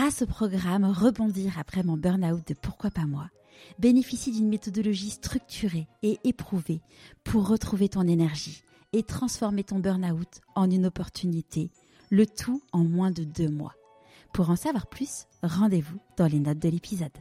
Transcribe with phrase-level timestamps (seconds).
[0.00, 3.28] grâce au programme Rebondir après mon burn-out de Pourquoi pas moi,
[3.78, 6.80] bénéficie d'une méthodologie structurée et éprouvée
[7.22, 8.62] pour retrouver ton énergie
[8.94, 11.70] et transformer ton burn-out en une opportunité,
[12.08, 13.74] le tout en moins de deux mois.
[14.32, 17.12] Pour en savoir plus, rendez-vous dans les notes de l'épisode.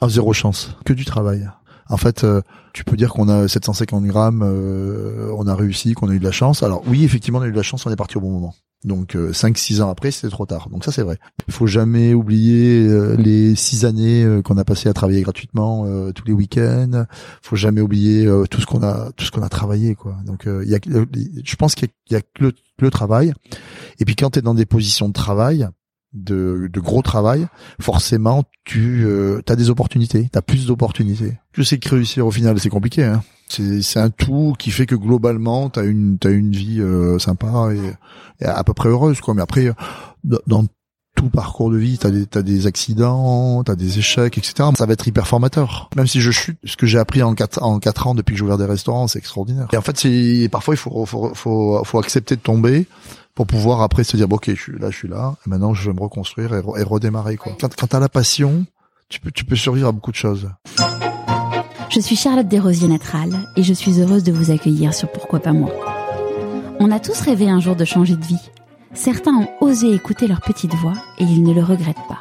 [0.00, 1.46] Ah, zéro chance, que du travail.
[1.90, 2.40] En fait, euh,
[2.72, 6.24] tu peux dire qu'on a 750 grammes, euh, on a réussi, qu'on a eu de
[6.24, 6.62] la chance.
[6.62, 8.54] Alors oui, effectivement, on a eu de la chance, on est parti au bon moment.
[8.84, 10.68] Donc euh, 5-6 ans après, c'était trop tard.
[10.70, 11.18] Donc ça, c'est vrai.
[11.48, 15.86] Il faut jamais oublier euh, les six années euh, qu'on a passé à travailler gratuitement
[15.86, 17.06] euh, tous les week-ends.
[17.42, 20.16] faut jamais oublier tout ce qu'on a, tout ce qu'on a travaillé, quoi.
[20.26, 23.32] Donc il y a, je pense qu'il y a, que le, le travail.
[23.98, 25.68] Et puis quand tu es dans des positions de travail,
[26.14, 27.46] de, de, gros travail,
[27.80, 31.34] forcément tu euh, as des opportunités, tu as plus d'opportunités.
[31.52, 33.04] Je sais que réussir au final c'est compliqué.
[33.04, 33.22] Hein.
[33.82, 37.70] C'est un tout qui fait que globalement tu as une as une vie euh, sympa
[37.72, 39.34] et, et, à peu près heureuse quoi.
[39.34, 39.70] Mais après
[40.24, 40.66] dans
[41.14, 44.70] tout parcours de vie, t'as des t'as des accidents, t'as des échecs, etc.
[44.76, 45.88] Ça va être hyper formateur.
[45.96, 48.38] Même si je chute, ce que j'ai appris en quatre en quatre ans depuis que
[48.38, 49.68] j'ai ouvert des restaurants, c'est extraordinaire.
[49.72, 52.86] Et en fait, c'est parfois il faut faut faut faut accepter de tomber
[53.34, 55.74] pour pouvoir après se dire bon, ok je suis là je suis là et maintenant
[55.74, 58.64] je vais me reconstruire et, et redémarrer quoi quand quand t'as la passion
[59.08, 60.48] tu peux tu peux survivre à beaucoup de choses
[61.94, 65.52] je suis Charlotte Desrosiers Natral et je suis heureuse de vous accueillir sur Pourquoi pas
[65.52, 65.70] moi.
[66.80, 68.50] On a tous rêvé un jour de changer de vie.
[68.94, 72.18] Certains ont osé écouter leur petite voix et ils ne le regrettent pas.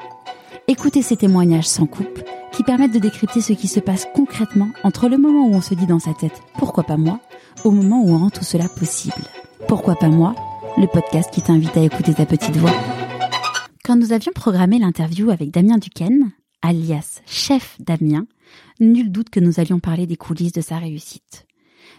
[0.67, 5.09] Écoutez ces témoignages sans coupe qui permettent de décrypter ce qui se passe concrètement entre
[5.09, 7.19] le moment où on se dit dans sa tête pourquoi pas moi
[7.63, 9.23] au moment où on rend tout cela possible.
[9.67, 10.35] Pourquoi pas moi
[10.77, 12.75] le podcast qui t'invite à écouter ta petite voix.
[13.83, 18.25] Quand nous avions programmé l'interview avec Damien Duquesne, alias chef Damien,
[18.79, 21.45] nul doute que nous allions parler des coulisses de sa réussite.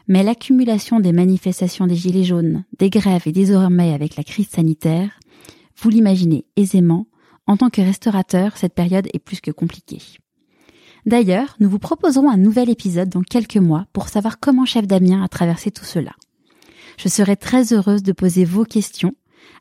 [0.09, 5.19] Mais l'accumulation des manifestations des Gilets jaunes, des grèves et désormais avec la crise sanitaire,
[5.81, 7.07] vous l'imaginez aisément,
[7.47, 10.03] en tant que restaurateur, cette période est plus que compliquée.
[11.07, 15.23] D'ailleurs, nous vous proposerons un nouvel épisode dans quelques mois pour savoir comment chef Damien
[15.23, 16.13] a traversé tout cela.
[16.97, 19.15] Je serai très heureuse de poser vos questions.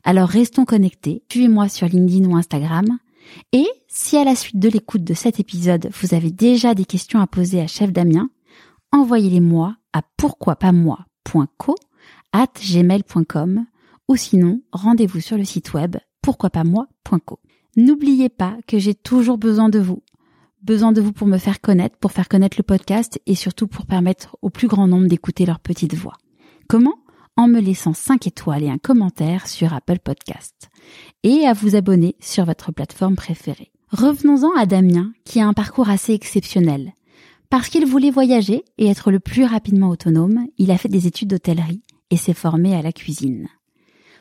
[0.04, 2.98] Alors restons connectés, suivez-moi sur LinkedIn ou Instagram.
[3.52, 7.20] Et si à la suite de l'écoute de cet épisode, vous avez déjà des questions
[7.20, 8.30] à poser à Chef Damien,
[8.92, 11.74] envoyez-les moi à pourquoipasmoi.co
[12.32, 13.66] at gmail.com
[14.08, 17.38] ou sinon rendez-vous sur le site web pourquoipasmoi.co.
[17.76, 20.02] N'oubliez pas que j'ai toujours besoin de vous.
[20.62, 23.84] Besoin de vous pour me faire connaître, pour faire connaître le podcast et surtout pour
[23.86, 26.14] permettre au plus grand nombre d'écouter leur petite voix.
[26.68, 26.94] Comment?
[27.36, 30.70] En me laissant 5 étoiles et un commentaire sur Apple Podcast
[31.22, 33.70] et à vous abonner sur votre plateforme préférée.
[33.90, 36.92] Revenons-en à Damien qui a un parcours assez exceptionnel.
[37.50, 41.28] Parce qu'il voulait voyager et être le plus rapidement autonome, il a fait des études
[41.28, 43.48] d'hôtellerie et s'est formé à la cuisine.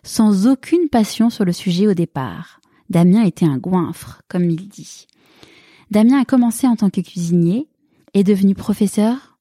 [0.04, 2.60] Sans aucune passion sur le sujet au départ,
[2.90, 5.08] Damien était un goinfre, comme il dit.
[5.90, 7.68] Damien a commencé en tant que cuisinier,
[8.14, 9.38] est devenu professeur,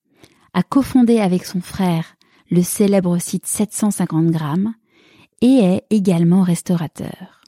[0.54, 2.16] a cofondé avec son frère
[2.52, 4.74] le célèbre site 750 grammes,
[5.40, 7.40] et est également restaurateur.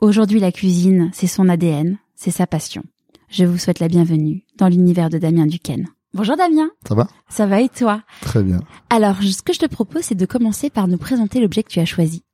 [0.00, 2.82] Aujourd'hui, la cuisine, c'est son ADN, c'est sa passion.
[3.28, 5.86] Je vous souhaite la bienvenue dans l'univers de Damien Duquesne.
[6.12, 6.70] Bonjour Damien.
[6.88, 7.06] Ça va?
[7.28, 8.02] Ça va et toi?
[8.20, 8.58] Très bien.
[8.90, 11.78] Alors, ce que je te propose, c'est de commencer par nous présenter l'objet que tu
[11.78, 12.24] as choisi.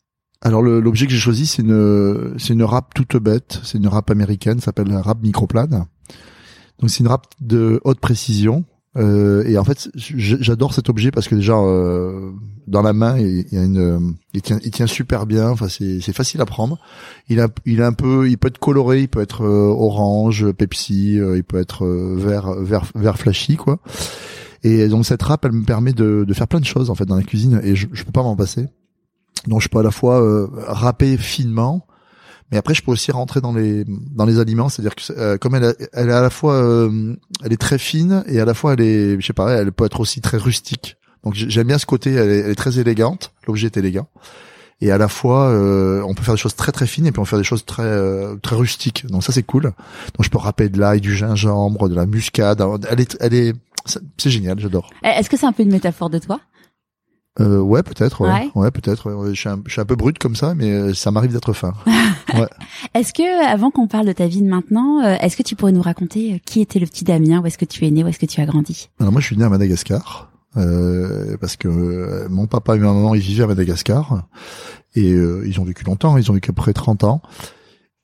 [0.40, 4.08] Alors l'objet que j'ai choisi, c'est une c'est une râpe toute bête, c'est une râpe
[4.08, 5.86] américaine, s'appelle la râpe microplane.
[6.78, 8.64] Donc c'est une râpe de haute précision
[8.96, 12.32] euh, et en fait, j'adore cet objet parce que déjà euh,
[12.68, 15.48] dans la main, il, y a une, il tient, il tient super bien.
[15.50, 16.78] Enfin, c'est, facile à prendre.
[17.28, 20.50] Il a, il est un peu, il peut être coloré, il peut être euh, orange,
[20.52, 23.78] Pepsi, euh, il peut être euh, vert, vert, vert flashy quoi.
[24.64, 27.06] Et donc cette râpe, elle me permet de, de faire plein de choses en fait
[27.06, 28.66] dans la cuisine et je, je peux pas m'en passer.
[29.46, 31.86] Donc je peux à la fois râper finement,
[32.50, 35.02] mais après je peux aussi rentrer dans les dans les aliments c'est à dire que
[35.12, 37.14] euh, comme elle elle est à la fois euh,
[37.44, 39.84] elle est très fine et à la fois elle est je sais pas elle peut
[39.84, 40.96] être aussi très rustique.
[41.24, 43.32] Donc j'aime bien ce côté elle est, très élégante.
[43.46, 44.08] L'objet est élégant.
[44.80, 47.18] Et à la fois euh, on peut faire des choses très très fines et puis
[47.18, 47.98] on peut faire des choses très
[48.42, 49.06] très rustiques.
[49.06, 49.64] Donc ça c'est cool.
[49.64, 52.62] Donc je peux râper de l'ail du gingembre de la muscade.
[52.88, 53.52] Elle est elle est
[54.16, 54.90] c'est génial j'adore.
[55.02, 56.40] Est-ce que c'est un peu une métaphore de toi?
[57.40, 58.22] Euh, ouais, peut-être.
[58.22, 58.70] Ouais, ouais.
[58.70, 59.10] peut-être.
[59.28, 61.52] Je, suis un, je suis un peu brute comme ça, mais euh, ça m'arrive d'être
[61.52, 61.72] fin.
[62.34, 62.48] ouais.
[62.94, 65.72] Est-ce que, avant qu'on parle de ta vie de maintenant, euh, est-ce que tu pourrais
[65.72, 68.08] nous raconter euh, qui était le petit Damien, où est-ce que tu es né, où
[68.08, 68.90] est-ce que tu as grandi?
[68.98, 70.30] Alors moi, je suis né à Madagascar.
[70.56, 74.26] Euh, parce que mon papa et ma maman ils vivaient à Madagascar
[74.94, 77.20] et ils ont vécu longtemps, ils ont vécu à peu près 30 ans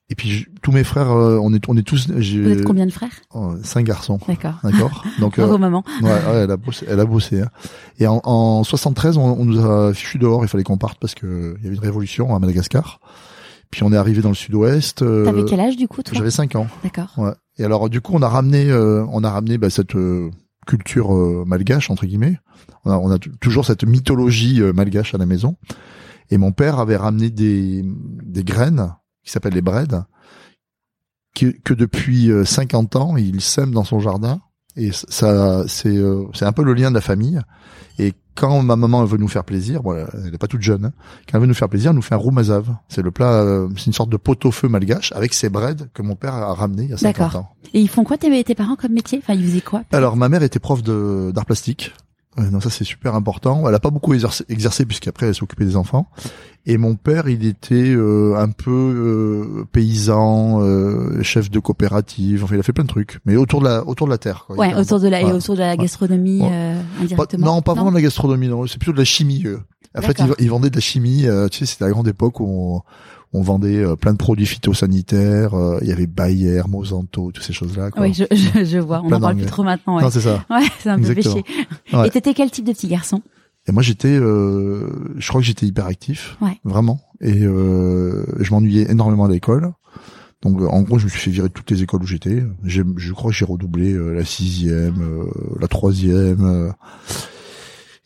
[0.09, 2.09] et puis tous mes frères, euh, on est on est tous.
[2.09, 3.09] Vous êtes combien de frères?
[3.33, 4.19] Oh, Cinq garçons.
[4.27, 4.59] D'accord.
[4.63, 5.03] D'accord.
[5.19, 5.83] Donc euh, maman.
[6.01, 6.85] Ouais, ouais, elle a bossé.
[6.89, 7.41] Elle a bossé.
[7.41, 7.49] Hein.
[7.99, 10.43] Et en, en 73, on, on, nous a fichu dehors.
[10.43, 12.99] Il fallait qu'on parte parce que il y avait une révolution à Madagascar.
[13.71, 15.01] Puis on est arrivé dans le sud-ouest.
[15.01, 16.13] euh, T'avais quel âge du coup, toi?
[16.15, 16.67] J'avais 5 ans.
[16.83, 17.11] D'accord.
[17.17, 17.31] Ouais.
[17.57, 20.29] Et alors du coup, on a ramené, euh, on a ramené bah, cette euh,
[20.67, 22.37] culture euh, malgache entre guillemets.
[22.85, 25.55] On a, on a toujours cette mythologie euh, malgache à la maison.
[26.29, 28.93] Et mon père avait ramené des des graines
[29.25, 29.87] qui s'appellent les braids,
[31.35, 34.39] que, que depuis euh, 50 ans il sème dans son jardin.
[34.77, 37.39] Et ça, c'est euh, c'est un peu le lien de la famille.
[37.97, 40.91] Et quand ma maman veut nous faire plaisir, bon, elle est pas toute jeune, hein,
[41.29, 42.75] quand elle veut nous faire plaisir, elle nous fait un roumazav.
[42.89, 46.15] C'est le plat, euh, c'est une sorte de pot-au-feu malgache avec ses breads que mon
[46.15, 47.39] père a ramené il y a 50 D'accord.
[47.39, 47.49] ans.
[47.73, 49.19] Et ils font quoi tes, tes parents comme métier?
[49.23, 49.83] Enfin, ils faisaient quoi?
[49.93, 51.93] Alors ma mère était prof de d'art plastique.
[52.37, 53.67] Non, ça c'est super important.
[53.67, 56.09] Elle a pas beaucoup exercé, exercé puisqu'après elle s'occupait des enfants.
[56.65, 62.43] Et mon père, il était euh, un peu euh, paysan, euh, chef de coopérative.
[62.43, 64.45] Enfin, il a fait plein de trucs, mais autour de la autour de la terre.
[64.47, 64.57] Quoi.
[64.57, 65.31] Ouais, Il autour de la et Ouais.
[65.31, 66.49] autour de la gastronomie Ouais.
[66.51, 67.45] euh, Pas- indirectement.
[67.55, 68.65] non, pas vraiment de la gastronomie, non.
[68.67, 69.45] C'est plutôt de la chimie.
[69.97, 71.25] En fait, ils vendaient de la chimie.
[71.27, 72.81] euh, tu sais, c'était la grande époque où on,
[73.33, 75.53] on vendait euh, plein de produits phytosanitaires.
[75.53, 77.91] euh, Il y avait Bayer, Monsanto, toutes ces choses-là.
[77.91, 78.03] quoi.
[78.03, 79.01] Oui, je, je, je vois.
[79.03, 79.97] On Plein en parle plus trop maintenant.
[79.97, 80.45] Ouais, Non, c'est ça.
[80.49, 81.43] ouais c'est un peu péché.
[81.93, 82.07] Ouais.
[82.07, 83.21] Et t'étais quel type de petit garçon?
[83.67, 86.59] Et moi, j'étais, euh, je crois que j'étais hyperactif, Ouais.
[86.63, 87.01] vraiment.
[87.19, 89.73] Et euh, je m'ennuyais énormément à l'école.
[90.43, 92.43] Donc, euh, en gros, je me suis fait virer de toutes les écoles où j'étais.
[92.63, 95.25] J'ai- Je crois que j'ai redoublé euh, la sixième, euh,
[95.59, 96.45] la troisième.
[96.45, 96.71] euh.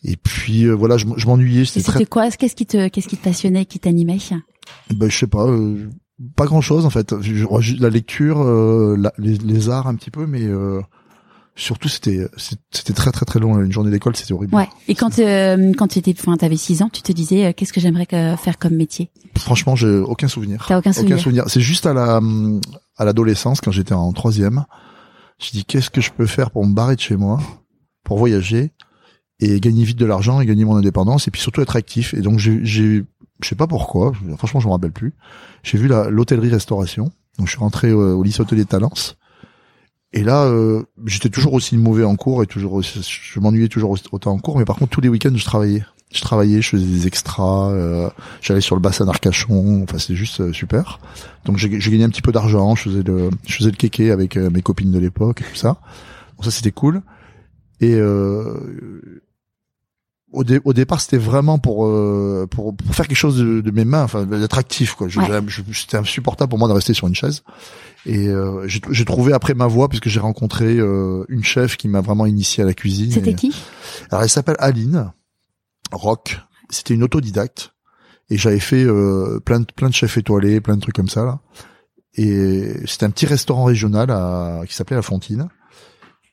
[0.05, 1.63] et puis euh, voilà, je, m'ennuyais.
[1.63, 2.29] Et C'était c'était très, quoi?
[2.31, 4.17] Qu'est-ce qui te qu'est-ce qui te passionnait, qui t'animait?
[4.95, 5.89] Ben, je sais pas, euh,
[6.35, 7.13] pas grand chose en fait.
[7.79, 10.81] La lecture, euh, la- les, les arts un petit peu, mais euh,
[11.55, 12.27] surtout c'était
[12.71, 13.59] c'était très très très long.
[13.59, 14.55] Une journée d'école, c'était horrible.
[14.55, 14.67] Ouais.
[14.87, 17.73] Et quand euh, quand tu étais, enfin, t'avais 6 ans, tu te disais euh, qu'est-ce
[17.73, 18.05] que j'aimerais
[18.37, 19.11] faire comme métier?
[19.37, 20.65] Franchement, j'ai aucun souvenir.
[20.67, 22.19] T'as aucun souvenir C'est juste à la
[22.97, 24.65] à l'adolescence, quand j'étais en troisième,
[25.41, 27.39] je dis qu'est-ce que je peux faire pour me barrer de chez moi,
[28.03, 28.73] pour voyager
[29.39, 32.13] et gagner vite de l'argent et gagner mon indépendance et puis surtout être actif.
[32.13, 33.05] Et donc j'ai
[33.41, 35.13] je sais pas pourquoi, franchement je me rappelle plus.
[35.63, 37.11] J'ai vu la- l'hôtellerie-restauration.
[37.37, 39.15] Donc je suis rentré euh, au lycée hôtelier de Talence.
[40.11, 43.95] Et là, euh, j'étais toujours aussi mauvais en cours et toujours aussi- je m'ennuyais toujours
[44.11, 44.57] autant en cours.
[44.57, 45.83] Mais par contre, tous les week-ends, je travaillais.
[46.11, 48.09] Je travaillais, je faisais des extras, euh,
[48.41, 49.83] j'allais sur le bassin d'Arcachon.
[49.83, 50.99] Enfin, c'était juste euh, super.
[51.45, 52.73] Donc j'ai j'ai gagné un petit peu d'argent.
[52.75, 55.55] Je faisais le, je faisais le kéké avec euh, mes copines de l'époque et tout
[55.55, 55.79] ça.
[56.35, 57.03] Donc ça, c'était cool.
[57.79, 59.21] Et euh,
[60.31, 63.71] au, dé- au départ, c'était vraiment pour, euh, pour pour faire quelque chose de, de
[63.71, 65.07] mes mains, enfin d'être actif quoi.
[65.07, 65.41] Je- Ouais.
[65.73, 67.43] C'était insupportable pour moi de rester sur une chaise.
[68.05, 71.99] Et euh, j'ai trouvé après ma voie puisque j'ai rencontré euh, une chef qui m'a
[72.01, 73.11] vraiment initié à la cuisine.
[73.11, 73.53] C'était qui?
[74.11, 75.11] Alors elle s'appelle Aline
[75.91, 76.37] Rock.
[76.69, 77.73] C'était une autodidacte
[78.29, 81.25] et j'avais fait euh, plein de plein de chefs étoilés, plein de trucs comme ça
[81.25, 81.39] là.
[82.15, 85.49] Et c'était un petit restaurant régional à, qui s'appelait La Fontine.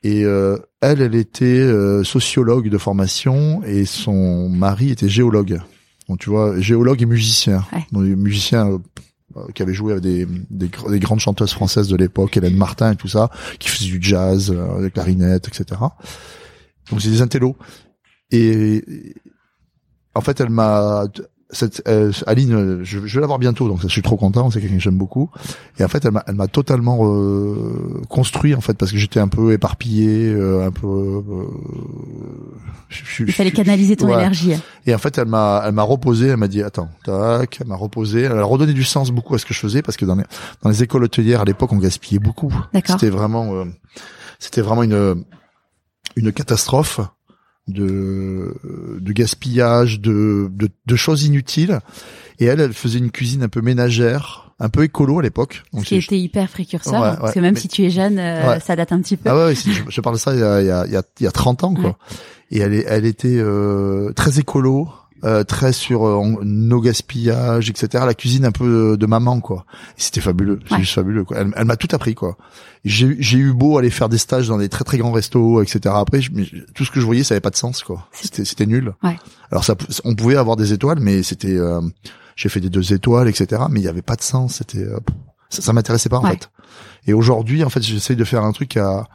[0.07, 5.59] Et euh, elle, elle était euh, sociologue de formation et son mari était géologue.
[6.09, 7.65] Donc tu vois, géologue et musicien.
[7.73, 7.85] Ouais.
[7.91, 8.79] Donc, des musiciens euh,
[9.37, 12.93] euh, qui avaient joué avec des, des, des grandes chanteuses françaises de l'époque, Hélène Martin
[12.93, 15.81] et tout ça, qui faisaient du jazz, euh, des clarinettes, etc.
[16.89, 17.57] Donc c'est des intellos.
[18.31, 18.85] Et
[20.15, 21.07] en fait, elle m'a
[21.51, 24.51] cette euh, Aline, euh, je, je vais la voir bientôt, donc je suis trop content.
[24.51, 25.31] C'est quelqu'un que j'aime beaucoup.
[25.79, 29.21] Et en fait, elle m'a, elle m'a totalement euh, construit en fait parce que j'étais
[29.21, 30.87] un peu éparpillé, euh, un peu.
[30.89, 31.23] euh,
[32.89, 34.15] je- je- Il fallait canaliser ton ouais.
[34.15, 34.53] énergie.
[34.87, 36.29] Et en fait, elle m'a, elle m'a reposé.
[36.29, 37.59] Elle m'a dit attends, tac.
[37.61, 38.23] Elle m'a reposé.
[38.23, 40.25] Elle a redonné du sens beaucoup à ce que je faisais parce que dans les
[40.63, 42.53] dans les écoles hôtelières à l'époque, on gaspillait beaucoup.
[42.73, 42.99] D'accord.
[42.99, 43.65] C'était vraiment, euh,
[44.41, 45.25] c'était vraiment une
[46.17, 47.01] une catastrophe
[47.69, 48.55] de
[49.01, 51.81] de gaspillage, de, de de choses inutiles.
[52.39, 55.63] Et elle, elle faisait une cuisine un peu ménagère, un peu écolo à l'époque.
[55.79, 58.19] Ce qui était hyper précurseur, Ouais, hein, parce que même Mais- si tu es jeune,
[58.19, 58.61] euh, Ouais.
[58.61, 59.31] ça date un petit peu.
[59.31, 60.97] Ah ouais, je, je parle de ça il y a, il y a, il y
[60.97, 61.97] a, il y a 30 ans, quoi.
[62.51, 64.89] Et elle, elle était euh, très écolo,
[65.25, 68.05] euh, très sur euh, en- no gaspillage, etc.
[68.07, 69.65] La cuisine un peu de, de maman, quoi.
[69.97, 70.81] C'était fabuleux, c'est Ouais.
[70.81, 71.25] juste fabuleux.
[71.25, 71.39] Quoi.
[71.39, 72.37] Elle, elle m'a tout appris, quoi.
[72.85, 75.63] J'ai eu- j'ai eu beau aller faire des stages dans des très très grands restos,
[75.63, 75.95] etc.
[75.99, 78.09] Après, je- mais tout ce que je voyais, ça avait pas de sens, quoi.
[78.13, 78.93] C'était c'était nul.
[79.03, 79.17] Ouais.
[79.51, 81.81] Alors ça, on pouvait avoir des étoiles, mais c'était, euh,
[82.37, 83.63] j'ai fait des deux étoiles, etc.
[83.71, 84.57] Mais il y avait pas de sens.
[84.57, 84.99] C'était, euh,
[85.51, 86.33] ça, ça m'intéressait pas en Ouais.
[86.33, 86.51] fait.
[87.07, 89.07] Et aujourd'hui, en fait, j'essaye de faire un truc a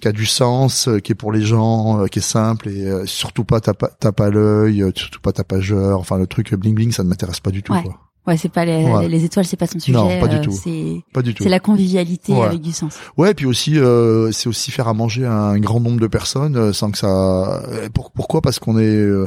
[0.00, 2.86] qui a du sens, euh, qui est pour les gens, euh, qui est simple et
[2.86, 5.98] euh, surtout pas tape, à- tape à l'œil, surtout pas tapageur.
[5.98, 7.72] Enfin, le truc bling bling, ça ne m'intéresse pas du tout.
[7.72, 7.82] Ouais.
[7.82, 7.98] Quoi.
[8.26, 9.08] Ouais, c'est pas les, Ouais.
[9.08, 9.96] les étoiles, c'est pas ton sujet.
[9.96, 10.52] Non, pas du tout.
[10.52, 11.42] C'est Pas du tout.
[11.44, 12.42] c'est la convivialité Ouais.
[12.46, 12.98] avec du sens.
[13.16, 16.72] Ouais, puis aussi, euh, c'est aussi faire à manger à un grand nombre de personnes
[16.74, 17.62] sans que ça.
[17.94, 18.42] pour- pourquoi?
[18.42, 19.26] Parce qu'on est euh,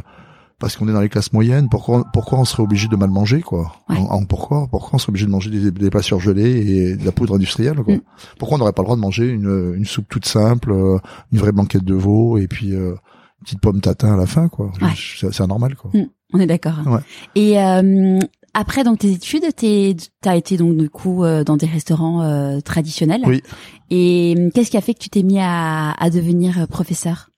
[0.61, 1.67] parce qu'on est dans les classes moyennes.
[1.69, 3.73] Pourquoi Pourquoi on serait obligé de mal manger quoi?
[3.89, 3.97] Ouais.
[3.97, 4.67] En- en- Pourquoi?
[4.71, 7.75] Pourquoi on serait obligé de manger des, des plats surgelés et de la poudre industrielle
[7.83, 7.95] quoi?
[7.95, 8.01] Mm.
[8.39, 10.97] Pourquoi on n'aurait pas le droit de manger une, une soupe toute simple, euh,
[11.33, 14.47] une vraie blanquette de veau et puis euh, une petite pomme tatin à la fin
[14.47, 14.67] quoi?
[14.81, 14.89] Ouais.
[14.95, 15.91] C'est anormal quoi.
[15.93, 16.05] Mm.
[16.33, 16.75] On est d'accord.
[16.85, 16.99] Ouais.
[17.35, 18.19] Et euh,
[18.53, 19.43] après donc tes études,
[20.21, 23.23] t'as été donc du coup euh, dans des restaurants euh, traditionnels.
[23.25, 23.41] Oui.
[23.89, 27.30] Et qu'est-ce qui a fait que tu t'es mis à, à devenir euh, professeur?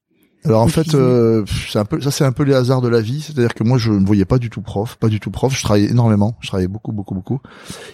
[0.46, 3.00] Alors en fait, euh, c'est un peu ça, c'est un peu les hasards de la
[3.02, 3.22] vie.
[3.22, 5.56] C'est-à-dire que moi, je ne voyais pas du tout prof, pas du tout prof.
[5.58, 7.40] Je travaillais énormément, je travaillais beaucoup, beaucoup, beaucoup.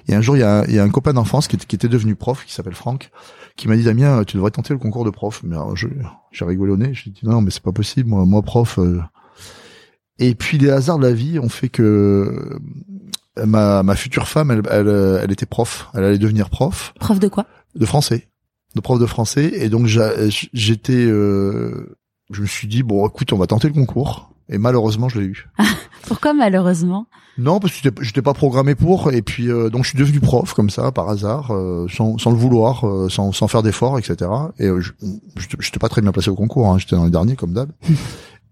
[0.08, 1.66] Et un jour, il y a, un- il y a un copain d'enfance qui, était-
[1.66, 3.12] qui était devenu prof, qui s'appelle Franck,
[3.56, 5.42] qui m'a dit Damien, tu devrais tenter le concours de prof.
[5.44, 5.88] Mais alors, je,
[6.32, 6.94] j'ai rigolé au nez.
[6.94, 8.10] Je lui ai dit non, mais c'est pas possible.
[8.10, 8.80] Moi, moi prof.
[8.80, 9.00] euh.
[10.18, 12.60] Et puis les hasards de la vie ont fait que
[13.38, 15.90] euh, ma, ma future femme, elle, elle, euh, elle était prof.
[15.94, 17.46] Elle allait devenir prof Prof de quoi?
[17.76, 18.28] De français,
[18.76, 19.52] de prof de français.
[19.54, 21.96] Et donc j'étais, euh,
[22.32, 24.32] je me suis dit bon, écoute, on va tenter le concours.
[24.52, 25.48] Et malheureusement, je l'ai eu.
[26.08, 27.06] Pourquoi malheureusement?
[27.38, 29.12] Non, parce que j'étais- pas programmé pour.
[29.14, 32.32] Et puis euh, donc je suis devenu prof comme ça, par hasard, euh, sans, sans
[32.32, 34.30] le vouloir, euh, sans, sans faire d'efforts, etc.
[34.58, 34.92] Et euh, je
[35.60, 36.68] j'étais- pas très bien placé au concours.
[36.68, 37.72] Hein, j'étais dans les derniers comme d'hab.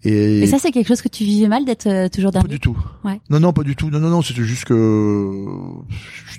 [0.03, 2.53] Et, Et ça c'est quelque chose que tu vivais mal d'être euh, toujours pas dernier?
[2.53, 2.77] du tout.
[3.03, 3.19] Ouais.
[3.31, 3.89] Non, non, pas du tout.
[3.89, 5.33] Non, non, non, c'était juste que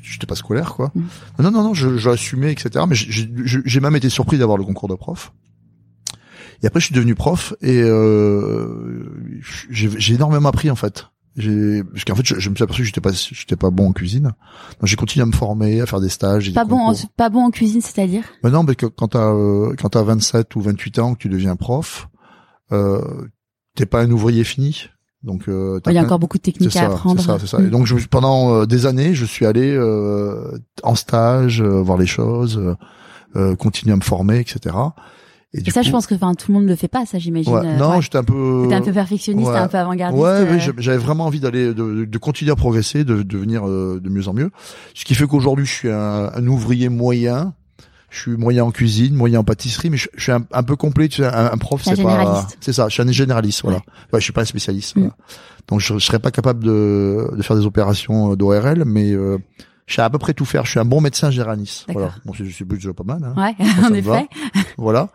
[0.05, 0.93] j'étais pas scolaire, quoi.
[0.95, 1.03] Mm.
[1.43, 2.85] Non, non, non, je, je assumais, etc.
[2.89, 5.33] Mais j'ai même été surpris d'avoir le concours de prof.
[6.63, 9.05] Et après, je suis devenu prof et euh,
[9.71, 11.07] j'ai énormément appris en fait.
[11.37, 13.91] J'ai parce qu'en fait, je, je me suis aperçu que j'étais pas j'étais pas bon
[13.91, 14.25] en cuisine.
[14.81, 16.49] Donc j'ai continué à me former, à faire des stages.
[16.49, 18.25] des Pas bon, en, pas bon en cuisine, c'est-à-dire?
[18.43, 21.29] Mais non, mais que, quand t'as euh, quand t'as 27 ou 28 ans que tu
[21.29, 22.09] deviens prof,
[22.73, 23.01] euh,
[23.77, 24.89] t'es pas un ouvrier fini.
[25.23, 27.21] Donc euh, Il y a plein- encore beaucoup de techniques à ça, apprendre.
[27.21, 27.61] c'est ça, c'est ça.
[27.61, 31.99] Et donc je, pendant euh, des années, je suis allé euh, en stage, euh, voir
[31.99, 32.61] les choses,
[33.61, 34.75] continuer à me former, etc.
[35.55, 37.55] Et, ça, je pense que enfin tout le monde ne le fait pas, ça j'imagine.
[37.55, 38.03] ouais, non, ouais.
[38.03, 38.69] j'étais un peu.
[38.71, 39.57] Un peu perfectionniste, ouais.
[39.57, 40.23] un peu avant-gardiste.
[40.23, 43.99] Ouais, euh, j'avais vraiment envie d'aller, de, de continuer à progresser, de, de devenir euh,
[44.03, 44.51] de mieux en mieux.
[44.95, 47.55] Ce qui fait qu'aujourd'hui, je suis un, un ouvrier moyen.
[48.11, 50.77] Je suis moyen en cuisine, moyen en pâtisserie, mais je, je suis un, un peu
[50.77, 51.09] complet.
[51.09, 52.47] Tu sais, un, un prof, c'est pas.
[52.61, 52.89] C'est ça.
[52.89, 53.79] Je suis un généraliste, voilà.
[54.13, 54.97] Ouais, je suis pas un spécialiste.
[54.97, 55.01] Mm.
[55.01, 55.17] voilà.
[55.69, 59.39] Donc, je, je serais pas capable de, de faire des opérations euh, d'ORL, mais euh,
[59.89, 60.65] je sais à peu près tout faire.
[60.65, 61.31] Je suis un bon médecin.
[61.31, 61.67] D'accord.
[61.89, 62.13] Voilà.
[62.25, 63.25] Bon, c'est c'est déjà pas mal.
[63.25, 63.35] Hein.
[63.59, 64.29] Ouais, en effet.
[64.77, 65.09] Voilà.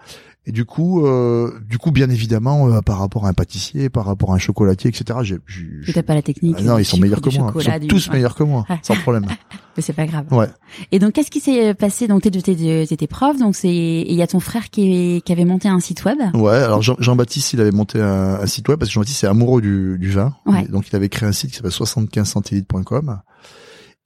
[0.45, 4.03] Et du coup, euh, du coup, bien évidemment, euh, par rapport à un pâtissier, par
[4.03, 5.19] rapport à un chocolatier, etc.
[5.23, 6.57] J'ai, j'ai- pas la technique.
[6.59, 7.53] ah non, ils sont meilleurs que moi.
[7.55, 8.15] Ils sont du- tous ouais.
[8.15, 8.77] meilleurs que moi, Ouais.
[8.83, 9.25] sans problème.
[9.77, 10.25] Mais c'est pas grave.
[10.31, 10.49] Ouais.
[10.91, 12.09] Et donc, qu'est-ce qui s'est passé?
[12.09, 15.31] Donc, t'étais, t'étais, t'étais prof, donc c'est, il y a ton frère qui, est- qui
[15.31, 16.17] avait monté un site web?
[16.33, 16.57] Ouais.
[16.57, 19.61] Alors Jean- Jean-Baptiste, il avait monté un, un site web parce que Jean-Baptiste est amoureux
[19.61, 20.35] du, du vin.
[20.45, 20.67] Ouais.
[20.67, 23.21] Donc il avait créé un site qui s'appelle 75centilitres.com.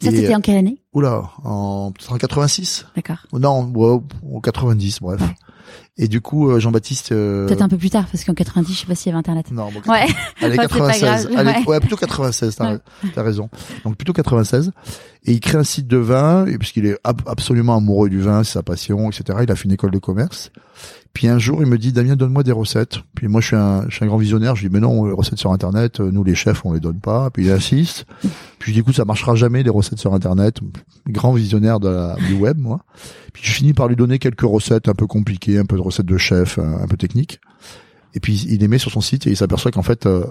[0.02, 0.82] Ça, c'était en quelle année?
[0.94, 3.18] Oula, en en 86 D'accord.
[3.34, 4.00] Non, ouais,
[4.36, 5.22] en 90, bref.
[5.22, 5.28] Ouais.
[6.00, 7.12] Et du coup, euh, Jean-Baptiste.
[7.12, 9.18] euh, Peut-être un peu plus tard, parce qu'en 90, je sais pas s'il y avait
[9.20, 9.52] Internet.
[9.52, 10.06] Non, bon, Ouais.
[10.42, 11.02] Allez, pas 96.
[11.02, 11.66] grave, Allez, ouais.
[11.68, 11.80] ouais.
[11.80, 12.80] plutôt 96, t'as, Ouais.
[13.18, 13.50] raison.
[13.84, 14.72] Donc plutôt 96.
[15.26, 18.54] Et il crée un site de vin, puisqu'il est ab- absolument amoureux du vin, c'est
[18.54, 19.40] sa passion, etc.
[19.44, 20.52] Il a fait une école de commerce.
[21.18, 23.00] Puis un jour, il me dit, Damien, donne-moi des recettes.
[23.16, 24.56] Puis moi, je suis un, je suis un grand visionnaire.
[24.56, 27.00] Je dis, mais non, les recettes sur Internet, euh, nous les chefs, on les donne
[27.00, 27.32] pas.
[27.32, 28.06] Puis il insiste.
[28.60, 30.60] Puis je dis, écoute, ça marchera jamais les recettes sur Internet.
[31.10, 32.82] Grand visionnaire de la, du web, moi.
[33.34, 36.06] Puis je finis par lui donner quelques recettes un peu compliquées, un peu de recettes
[36.06, 37.42] de chef, un, un peu techniques.
[38.14, 40.24] Et puis il les met sur son site et il s'aperçoit qu'en fait, euh,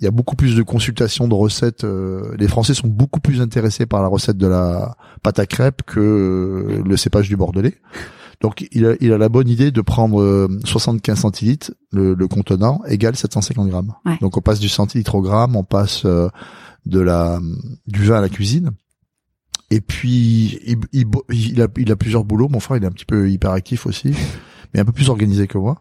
[0.00, 1.84] il y a beaucoup plus de consultations de recettes.
[1.84, 5.80] euh, les Français sont beaucoup plus intéressés par la recette de la pâte à crêpes
[5.86, 7.76] que euh, le cépage du Bordelais.
[8.40, 12.28] Donc il a, il a la bonne idée de prendre euh, 75 centilitres, le, le
[12.28, 13.94] contenant égale 750 grammes.
[14.04, 14.18] Ouais.
[14.20, 16.28] Donc on passe du centilitre au gramme, on passe euh,
[16.84, 17.40] de la
[17.86, 18.70] du vin à la cuisine.
[19.70, 22.48] Et puis il, il, il a, il a plusieurs boulots.
[22.48, 24.12] Mon frère il est un petit peu hyperactif aussi,
[24.74, 25.80] mais un peu plus organisé que moi.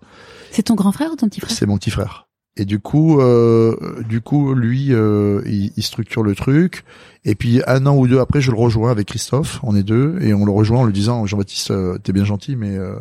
[0.51, 1.51] C'est ton grand frère ou ton petit frère?
[1.55, 2.24] C'est mon petit frère.
[2.57, 3.75] Et du coup, euh,
[4.07, 6.85] du coup, lui, euh, il, il structure le truc.
[7.25, 9.59] Et puis un an ou deux après, je le rejoins avec Christophe.
[9.63, 12.55] On est deux et on le rejoint en lui disant Jean-Baptiste, euh, t'es bien gentil,
[12.55, 12.95] mais euh,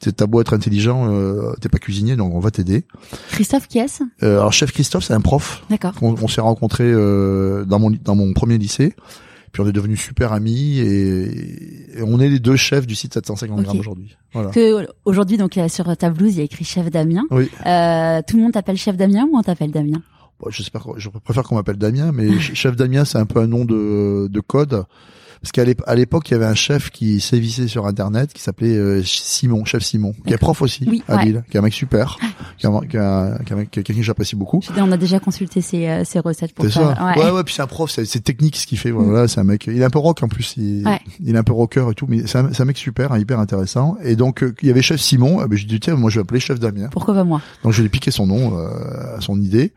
[0.00, 2.84] t'es- t'as beau être intelligent, euh, t'es pas cuisinier, donc on va t'aider.
[3.32, 4.02] Christophe, qui est-ce?
[4.22, 5.64] Euh, alors chef Christophe, c'est un prof.
[5.68, 5.92] D'accord.
[6.00, 8.94] On, on s'est rencontrés euh, dans mon dans mon premier lycée.
[9.54, 13.14] Puis on est devenus super amis et, et on est les deux chefs du site
[13.14, 13.64] 750 Ok.
[13.64, 14.16] grammes aujourd'hui.
[14.32, 14.50] Voilà.
[14.50, 17.22] Que aujourd'hui, donc sur ta blouse, il y a écrit chef Damien.
[17.30, 17.48] Oui.
[17.64, 20.02] Euh, tout le monde t'appelle chef Damien ou on t'appelle Damien?
[20.40, 23.46] Bon, j'espère je préfère qu'on m'appelle Damien, mais ch- chef Damien, c'est un peu un
[23.46, 24.84] nom de, de code.
[25.44, 29.02] Parce qu'à l'époque, il y avait un chef qui sévissait sur Internet, qui s'appelait euh,
[29.04, 31.24] Simon, chef Simon, qui est prof aussi Oui, à ouais.
[31.26, 32.16] Lille, qui est un mec super,
[32.56, 34.60] qui est un- qui est un- qui est un mec- quelqu'un que j'apprécie beaucoup.
[34.78, 36.94] On a déjà consulté ses, euh, ses recettes pour C'est ça.
[36.94, 37.30] faire- Ouais.
[37.30, 38.90] ouais, Puis c'est un prof, c'est c'est technique ce qu'il fait.
[38.90, 39.66] Voilà, c'est un mec.
[39.66, 40.54] Il est un peu rock en plus.
[40.56, 40.98] Il, Ouais.
[41.20, 43.38] il est un peu rocker et tout, mais c'est un, c'est mec super, hein, hyper
[43.38, 43.98] intéressant.
[44.02, 45.42] Et donc euh, il y avait chef Simon.
[45.44, 46.88] eh ben, j'ai dit tiens, moi je vais appeler chef Damien.
[46.90, 47.42] Pourquoi pas moi?
[47.62, 49.72] Donc je lui ai piqué son nom, euh, à son idée.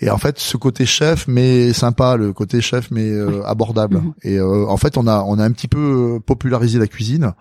[0.00, 3.98] Et en fait, ce côté chef, mais sympa, le côté chef, mais euh, abordable.
[3.98, 4.12] Mhm.
[4.22, 7.32] Et euh, en fait, on a on a un petit peu euh, popularisé la cuisine.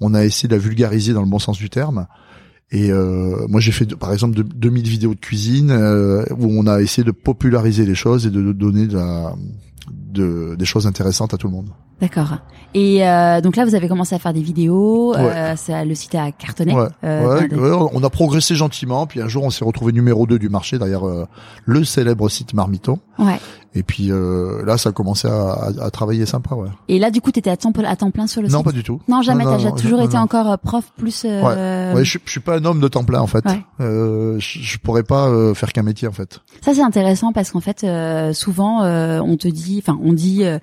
[0.00, 2.06] On a essayé de la vulgariser dans le bon sens du terme.
[2.72, 6.46] Et euh, moi, j'ai fait, de- par exemple, de, 2000 vidéos de cuisine euh, où
[6.50, 9.34] on a essayé de populariser les choses et de, de donner de la,
[9.90, 11.68] de des choses intéressantes à tout le monde.
[12.00, 12.38] D'accord.
[12.72, 15.14] Et euh, donc là, vous avez commencé à faire des vidéos.
[15.16, 16.72] Euh, ça, le site a cartonné.
[16.74, 19.06] Ouais, Euh, ouais, des- on a progressé gentiment.
[19.06, 21.26] Puis un jour, on s'est retrouvé numéro 2 du marché derrière euh,
[21.66, 22.98] le célèbre site Marmiton.
[23.74, 23.80] Ouais.
[23.80, 26.54] Et puis euh, là, ça a commencé à, à, à travailler sympa.
[26.54, 26.68] Ouais.
[26.88, 28.64] Et là, du coup, t'étais à temps, à temps plein sur le Non, site.
[28.64, 29.00] pas du tout.
[29.08, 29.44] Non, jamais.
[29.44, 30.22] Non, T'as non, toujours non, été non.
[30.24, 31.24] encore euh, prof plus.
[31.24, 33.44] euh, Ouais, je, je suis pas un homme de temps plein en fait.
[33.46, 33.62] Ouais.
[33.80, 36.40] Euh, je, je pourrais pas euh, faire qu'un métier en fait.
[36.62, 40.44] Ça c'est intéressant parce qu'en fait euh, souvent euh, on te dit, enfin on dit
[40.44, 40.58] euh,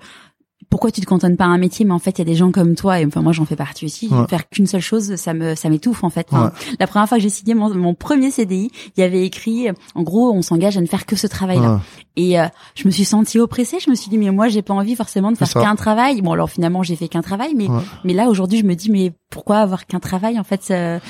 [0.70, 2.34] pourquoi tu te cantonnes pas à un métier, mais en fait il y a des
[2.34, 4.08] gens comme toi et enfin moi j'en fais partie aussi.
[4.08, 4.26] Ouais.
[4.28, 6.26] Faire qu'une seule chose, ça me ça m'étouffe en fait.
[6.30, 9.68] Enfin, La première fois que j'ai signé mon, mon premier CDI, il y avait écrit
[9.94, 11.74] en gros on s'engage à ne faire que ce travail-là.
[11.76, 11.80] Ouais.
[12.16, 13.78] Et euh, je me suis sentie oppressée.
[13.84, 16.20] Je me suis dit mais moi j'ai pas envie forcément de faire qu'un travail.
[16.22, 17.68] Bon alors finalement j'ai fait qu'un travail, mais
[18.04, 21.00] mais là aujourd'hui je me dis mais pourquoi avoir qu'un travail en fait ça-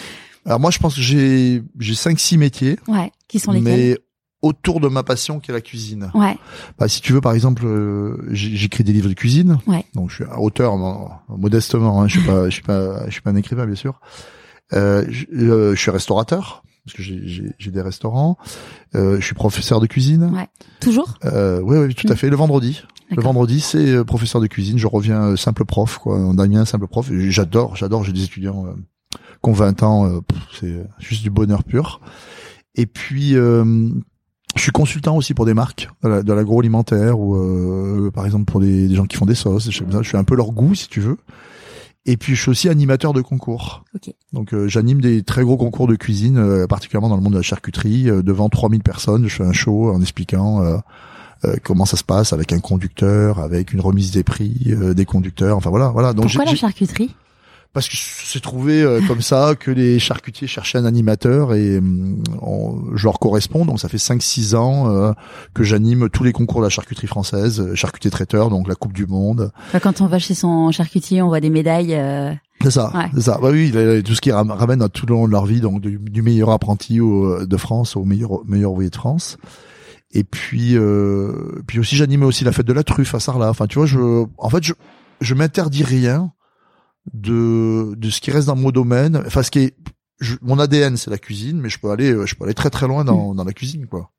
[0.47, 3.77] Alors moi, je pense que j'ai j'ai cinq six métiers, Ouais, qui sont lesquels?
[3.77, 3.99] mais
[4.43, 6.11] autour de ma passion qui est la cuisine.
[6.15, 6.37] Ouais,
[6.79, 9.59] Bah, si tu veux, par exemple, euh, j'écris des livres de cuisine.
[9.67, 9.85] Ouais.
[9.95, 10.77] Donc je suis un auteur
[11.29, 12.01] modestement.
[12.03, 14.01] Hein, je suis pas, je suis pas, je suis pas un écrivain bien sûr.
[14.75, 18.39] Euh, je, euh, je suis restaurateur parce que j'ai- des restaurants.
[18.95, 20.31] Euh, je suis professeur de cuisine.
[20.35, 20.47] Ouais.
[20.81, 21.19] toujours?
[21.25, 22.17] Euh, oui, oui, tout à Mm.
[22.17, 22.31] fait.
[22.31, 22.83] Le vendredi.
[23.11, 24.79] Le vendredi, c'est euh, professeur de cuisine.
[24.79, 26.17] Je reviens euh, simple prof, quoi.
[26.19, 27.11] En Damien, simple prof.
[27.13, 28.05] J'adore, j'adore.
[28.05, 28.73] J'ai des étudiants euh,
[29.43, 30.07] qui ont 20 ans.
[30.07, 32.01] euh, pff, c'est juste du bonheur pur.
[32.75, 33.91] Et puis, euh,
[34.57, 38.45] je suis consultant aussi pour des marques de la- de l'agroalimentaire ou, euh, par exemple,
[38.47, 39.71] pour des, des gens qui font des sauces.
[39.71, 41.17] Je suis un peu leur goût, si tu veux.
[42.07, 43.85] Et puis, je suis aussi animateur de concours.
[43.95, 44.13] Ok.
[44.33, 47.39] Donc, euh, j'anime des très gros concours de cuisine, euh, particulièrement dans le monde de
[47.39, 49.29] la charcuterie, euh, devant 3000 personnes.
[49.29, 50.79] Je fais un show en expliquant euh,
[51.45, 55.05] euh, comment ça se passe avec un conducteur, avec une remise des prix euh, des
[55.05, 55.57] conducteurs.
[55.59, 56.15] Enfin voilà, voilà.
[56.15, 57.15] Donc Pourquoi la charcuterie?
[57.73, 62.23] Parce que c'est trouvé euh, comme ça que les charcutiers cherchaient un animateur et hum,
[62.43, 63.65] on- je leur corresponds.
[63.65, 65.13] Donc ça fait 5-6 ans euh,
[65.55, 68.93] que j'anime tous les concours de la charcuterie française, euh, charcutier traiteur, donc la Coupe
[68.95, 69.53] du Monde.
[69.69, 71.95] Enfin, Quand on va chez son charcutier, on voit des médailles.
[71.95, 72.33] euh,
[72.63, 73.05] C'est ça, Ouais.
[73.15, 73.39] c'est ça.
[73.41, 73.71] Bah oui,
[74.05, 76.23] tout ce qui ram- ramène à tout le long de leur vie, donc du, du
[76.23, 79.37] meilleur apprenti au- de France au meilleur meilleur ouvrier de France.
[80.11, 83.51] Et puis, euh, puis aussi j'anime aussi la fête de la truffe à Sarlat.
[83.51, 84.73] Enfin, tu vois, je, en fait, je,
[85.21, 86.33] je m'interdis rien
[87.15, 89.21] de de ce qui reste dans mon domaine.
[89.27, 89.75] Enfin, ce qui est
[90.21, 92.71] je- mon ADN, c'est la cuisine, mais je peux aller, euh, je peux aller très
[92.71, 94.11] très loin dans, dans la cuisine, quoi.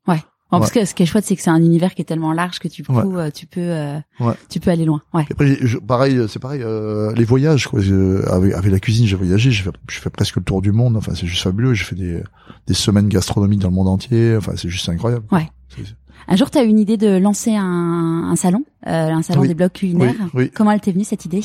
[0.52, 2.32] Bon, parce que ce qui est chouette, c'est que c'est un univers qui est tellement
[2.32, 3.04] large que tu peux, Ouais.
[3.26, 4.32] euh, tu peux, euh, Ouais.
[4.48, 5.00] tu peux aller loin.
[5.14, 5.22] Ouais.
[5.30, 7.78] Et après, j'ai- je- pareil, euh, c'est pareil, euh, les voyages, quoi.
[7.78, 10.96] Avec, avec la cuisine, j'ai voyagé, j'ai fait, j'ai fait presque le tour du monde.
[10.96, 11.74] Enfin, c'est juste fabuleux.
[11.74, 12.20] J'ai fait des,
[12.66, 14.34] des semaines gastronomiques dans le monde entier.
[14.36, 15.24] Enfin, c'est juste incroyable.
[15.30, 15.48] Ouais.
[15.68, 15.94] C'est- c'est-
[16.26, 19.42] Un jour, tu as eu une idée de lancer un, un salon, euh, un salon
[19.42, 19.48] Oui.
[19.48, 20.14] des blogs culinaires?
[20.34, 20.50] Oui, oui.
[20.52, 21.42] Comment elle t'est venue cette idée?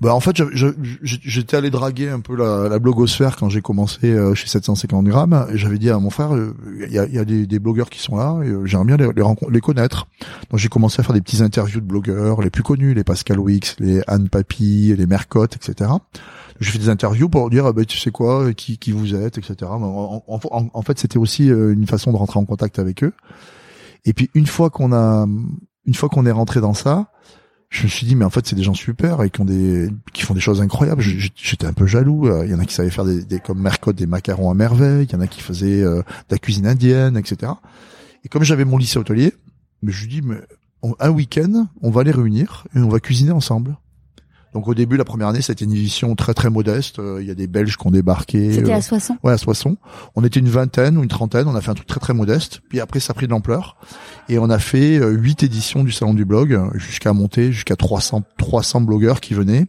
[0.00, 0.36] Bah, en fait,
[1.02, 5.46] j'étais allé draguer un peu la, la blogosphère quand j'ai commencé euh, chez 750 grammes.
[5.54, 6.30] J'avais dit à mon frère,
[6.86, 9.08] il y a, y a des, des blogueurs qui sont là, euh, j'aimerais bien les,
[9.12, 10.06] les, les connaître.
[10.50, 13.40] Donc j'ai commencé à faire des petits interviews de blogueurs, les plus connus, les Pascal
[13.40, 15.90] Wix, les Anne Papy, les Mercotte, etc.
[16.60, 19.36] J'ai fait des interviews pour dire, ah, bah, tu sais quoi, qui, qui vous êtes,
[19.38, 19.56] etc.
[19.68, 23.12] En- en fait, c'était aussi euh, une façon de rentrer en contact avec eux.
[24.04, 25.26] Et puis une fois qu'on a,
[25.86, 27.08] une fois qu'on est rentré dans ça,
[27.70, 29.90] je me suis dit mais en fait c'est des gens super et qui ont des
[30.12, 31.02] qui font des choses incroyables.
[31.02, 32.26] J'étais un peu jaloux.
[32.26, 35.06] Euh, il y en a qui savaient faire des, comme Mercotte des macarons à merveille.
[35.08, 37.52] Il y en a qui faisaient euh, de la cuisine indienne etc
[38.24, 39.34] et comme j'avais mon lycée hôtelier
[39.82, 40.36] mais je lui dis mais
[41.00, 43.76] un week-end on va les réunir et on va cuisiner ensemble
[44.58, 47.30] donc au début la première année c'était une édition très très modeste Euh, il y
[47.30, 49.16] a des Belges qui ont débarqué C'était euh, à Soissons.
[49.22, 49.76] Ouais, à Soissons.
[50.16, 51.46] On était une vingtaine ou une trentaine.
[51.46, 52.60] On a fait un truc très très modeste.
[52.68, 53.76] Puis après, ça a pris de l'ampleur.
[54.28, 57.76] Et on a fait euh, huit éditions du Salon du Blog, euh, jusqu'à monter, jusqu'à
[57.76, 59.66] 300, 300 blogueurs qui venaient.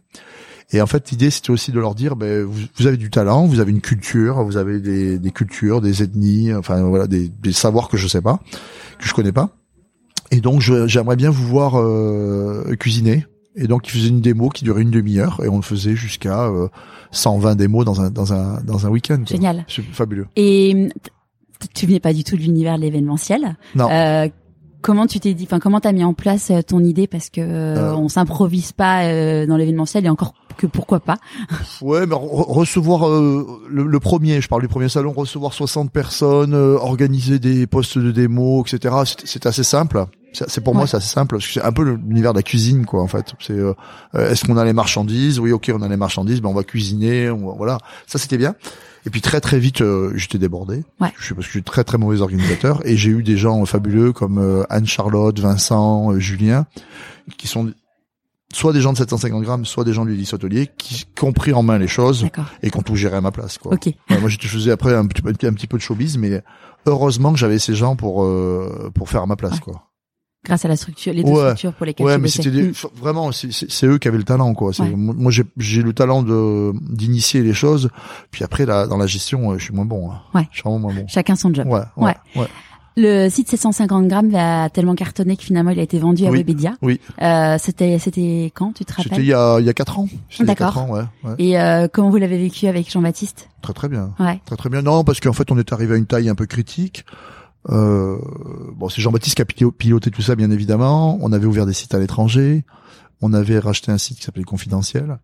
[0.72, 3.46] Et en fait, l'idée, c'était aussi de leur dire, ben, vous, vous avez du talent,
[3.46, 7.52] vous avez une culture, vous avez des, des cultures, des ethnies, enfin voilà, des, des
[7.52, 8.40] savoirs que je sais pas,
[8.98, 9.50] que je connais pas.
[10.32, 13.24] Et donc, j'aimerais bien vous voir euh, cuisiner.
[13.62, 16.46] Et donc, ils faisaient une démo qui durait une demi-heure, et on le faisait jusqu'à
[16.48, 16.68] euh,
[17.12, 19.22] 120 démos dans un dans un dans un week-end.
[19.26, 19.64] Génial.
[19.68, 20.26] C'est fabuleux.
[20.34, 20.88] Et
[21.74, 23.56] tu venais pas du tout de l'univers de l'événementiel.
[23.74, 23.88] Non.
[23.90, 24.28] Euh,
[24.80, 27.06] comment tu t'es dit, enfin comment t'as mis en place euh, ton idée?
[27.06, 27.94] Parce que euh, Euh.
[27.96, 31.16] on s'improvise pas euh, dans l'événementiel et encore que pourquoi pas.
[31.80, 35.90] Ouais, mais re- recevoir euh, le, le premier, je parle du premier salon, recevoir 60
[35.90, 38.94] personnes, euh, organiser des postes de démo, etc.
[39.24, 40.06] C'est assez simple.
[40.32, 41.34] C'est pour moi c'est assez simple.
[41.36, 43.34] parce que C'est un peu l'univers de la cuisine, quoi, en fait.
[43.40, 43.72] C'est euh,
[44.14, 45.40] euh, est-ce qu'on a les marchandises?
[45.40, 47.78] Oui, ok, on a les marchandises, ben on va cuisiner, on va- voilà.
[48.06, 48.54] Ça c'était bien.
[49.06, 50.84] Et puis très très vite, euh, j'étais débordé.
[51.00, 51.08] Ouais.
[51.18, 53.64] Je suis parce que je suis très très mauvais organisateur et j'ai eu des gens
[53.64, 56.66] fabuleux comme euh, Anne Charlotte, Vincent, euh, Julien,
[57.38, 57.72] qui sont
[58.52, 61.32] soit des gens de 750 grammes, soit des gens du lycée hôtelier qui, qui ont
[61.32, 62.26] pris en main les choses
[62.62, 63.58] et qui ont tout géré à ma place.
[63.58, 63.74] Quoi.
[63.74, 63.86] Ok.
[64.10, 66.42] Ouais, moi, je faisais après un petit, peu- un petit peu de showbiz, mais
[66.86, 69.54] heureusement que j'avais ces gens pour euh, pour faire à ma place.
[69.54, 69.60] Ouais.
[69.60, 69.86] Quoi.
[70.42, 71.40] grâce à la structure, les deux Ouais.
[71.42, 72.72] structures pour lesquelles Ouais, tu mais c'était des- Mm.
[72.96, 74.72] vraiment, c'est- eux qui avaient le talent, quoi.
[74.96, 77.90] Moi, j'ai le talent de d'initier les choses,
[78.30, 80.10] puis après, là, dans la gestion, euh, je suis moins bon.
[80.10, 80.22] hein.
[80.34, 80.48] Ouais.
[80.50, 81.04] Je suis vraiment moins bon.
[81.08, 81.66] Chacun son job.
[81.68, 82.16] Ouais, ouais.
[82.96, 86.38] Le site 750 grammes a tellement cartonné que finalement il a été vendu à Oui.
[86.38, 86.76] Webedia.
[86.82, 87.00] Oui.
[87.22, 89.98] Euh, c'était c'était quand tu te C'était il rappelles y a il y a quatre
[89.98, 90.08] ans.
[90.40, 90.76] D'accord.
[90.76, 91.34] ans, ouais, ouais.
[91.38, 93.48] Et euh, comment vous l'avez vécu avec Jean-Baptiste?
[93.62, 94.10] Très très bien.
[94.18, 94.40] Ouais.
[94.44, 94.82] Très très bien.
[94.82, 97.04] Non, parce qu'en fait, on est arrivé à une taille un peu critique.
[97.68, 98.16] Euh,
[98.74, 101.18] bon, c'est Jean-Baptiste qui a pilo- piloté tout ça, bien évidemment.
[101.20, 102.64] On avait ouvert des sites à l'étranger.
[103.22, 105.18] On avait racheté un site qui s'appelait Confidentiel.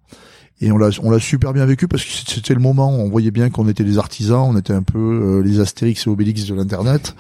[0.61, 2.91] Et on l'a, on l'a super bien vécu parce que c'était le moment.
[2.91, 6.11] On voyait bien qu'on était des artisans, on était un peu euh, les Astérix et
[6.11, 7.15] Obélix de l'internet,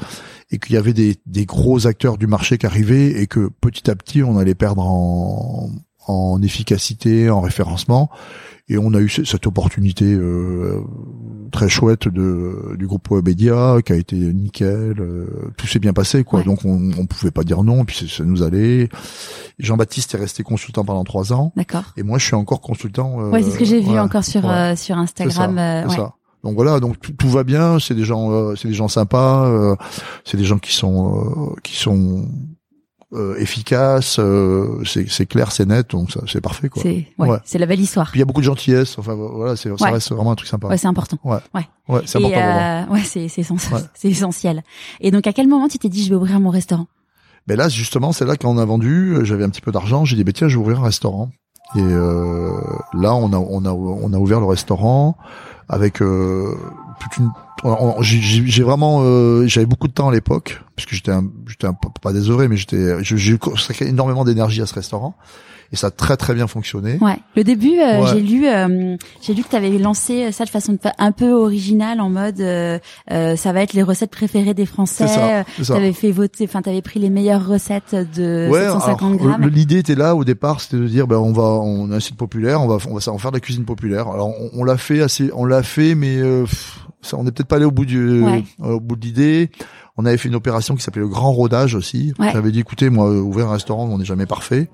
[0.50, 3.90] et qu'il y avait des, des gros acteurs du marché qui arrivaient et que petit
[3.90, 5.70] à petit on allait perdre en,
[6.06, 8.10] en efficacité, en référencement.
[8.68, 10.80] Et on a eu ce- cette opportunité euh,
[11.52, 14.96] très chouette de du groupe Webedia qui a été nickel.
[14.98, 16.40] euh, tout s'est bien passé, quoi.
[16.40, 16.44] Ouais.
[16.44, 17.84] Donc on, on pouvait pas dire non.
[17.84, 18.88] Puis ça nous allait.
[19.60, 21.52] Jean-Baptiste est resté consultant pendant trois ans.
[21.56, 21.92] D'accord.
[21.96, 23.20] Et moi, je suis encore consultant.
[23.20, 24.50] euh, ouais, c'est ce que j'ai vu encore sur Ouais.
[24.72, 25.56] euh, sur Instagram.
[25.58, 26.14] euh, c'est ça.
[26.46, 27.80] Donc voilà, donc tout, tout va bien.
[27.80, 29.46] C'est des gens, euh, c'est des gens sympas.
[29.46, 29.74] euh,
[30.24, 32.28] c'est des gens qui sont euh, qui sont
[33.12, 34.18] euh, efficaces.
[34.20, 35.90] euh, c'est c'est clair, c'est net.
[35.90, 36.82] Donc c'est parfait quoi.
[36.84, 37.38] C'est ouais, Ouais.
[37.44, 38.12] c'est la belle histoire.
[38.14, 38.96] il y a beaucoup de gentillesse.
[38.96, 39.90] Enfin voilà, c'est ça Ouais.
[39.90, 40.68] reste vraiment un truc sympa.
[40.68, 41.18] Ouais, c'est important.
[41.24, 41.38] Ouais,
[42.04, 42.40] c'est Et, important.
[42.40, 43.74] euh, ouais, c'est c'est essentiel.
[43.74, 43.80] Ouais.
[43.94, 44.62] C'est essentiel.
[45.00, 46.86] Et donc à quel moment tu t'es dit je vais ouvrir mon restaurant?
[47.48, 50.16] Mais là, justement, c'est là quand on a vendu, j'avais un petit peu d'argent, j'ai
[50.16, 51.30] dit, bah, tiens, je vais ouvrir un restaurant.
[51.76, 52.50] Et euh,
[52.92, 55.16] là, on a, on a, on a ouvert le restaurant
[55.68, 56.54] avec euh,
[57.00, 57.30] toute une.
[58.00, 61.12] J'ai vraiment, euh, j'avais beaucoup de temps à l'époque parce que j'étais,
[61.48, 61.68] j'étais
[62.02, 65.16] pas désœuvré, mais j'étais, j'ai consacré énormément d'énergie à ce restaurant
[65.72, 66.98] et ça a très très bien fonctionné.
[67.00, 67.16] Ouais.
[67.34, 68.10] Le début, euh, Ouais.
[68.12, 72.00] j'ai lu, euh, j'ai lu que tu avais lancé ça de façon un peu originale,
[72.00, 72.78] en mode, euh,
[73.10, 75.06] euh, ça va être les recettes préférées des Français.
[75.56, 79.38] Tu avais fait voter, enfin, tu avais pris les meilleures recettes de Ouais, 750 alors,
[79.38, 79.48] grammes.
[79.48, 82.16] L'idée était là au départ, c'était de dire, ben on va, on a un site
[82.16, 84.08] populaire, on va, on va, en faire de la cuisine populaire.
[84.08, 87.48] Alors on, on l'a fait assez, on l'a fait, mais euh, pff, on n'est peut-être
[87.48, 88.44] pas allé au bout du, Ouais.
[88.62, 89.50] euh, au bout de l'idée.
[89.96, 92.12] On avait fait une opération qui s'appelait le Grand Rodage aussi.
[92.18, 92.30] Ouais.
[92.32, 94.68] J'avais dit, écoutez, moi, euh, ouvrir un restaurant, on n'est jamais parfait.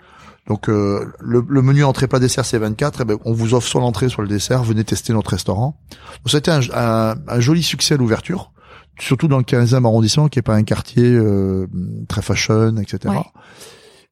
[0.49, 3.69] Donc euh, le, le menu entrée plat dessert c'est 24, eh ben, on vous offre
[3.69, 5.79] soit l'entrée soit le dessert, venez tester notre restaurant.
[5.91, 8.51] Donc c'était un, un, un joli succès à l'ouverture,
[8.99, 11.69] surtout dans le 15e arrondissement qui est pas un quartier euh,
[12.09, 13.15] très fashion, etc.
[13.15, 13.23] Ouais.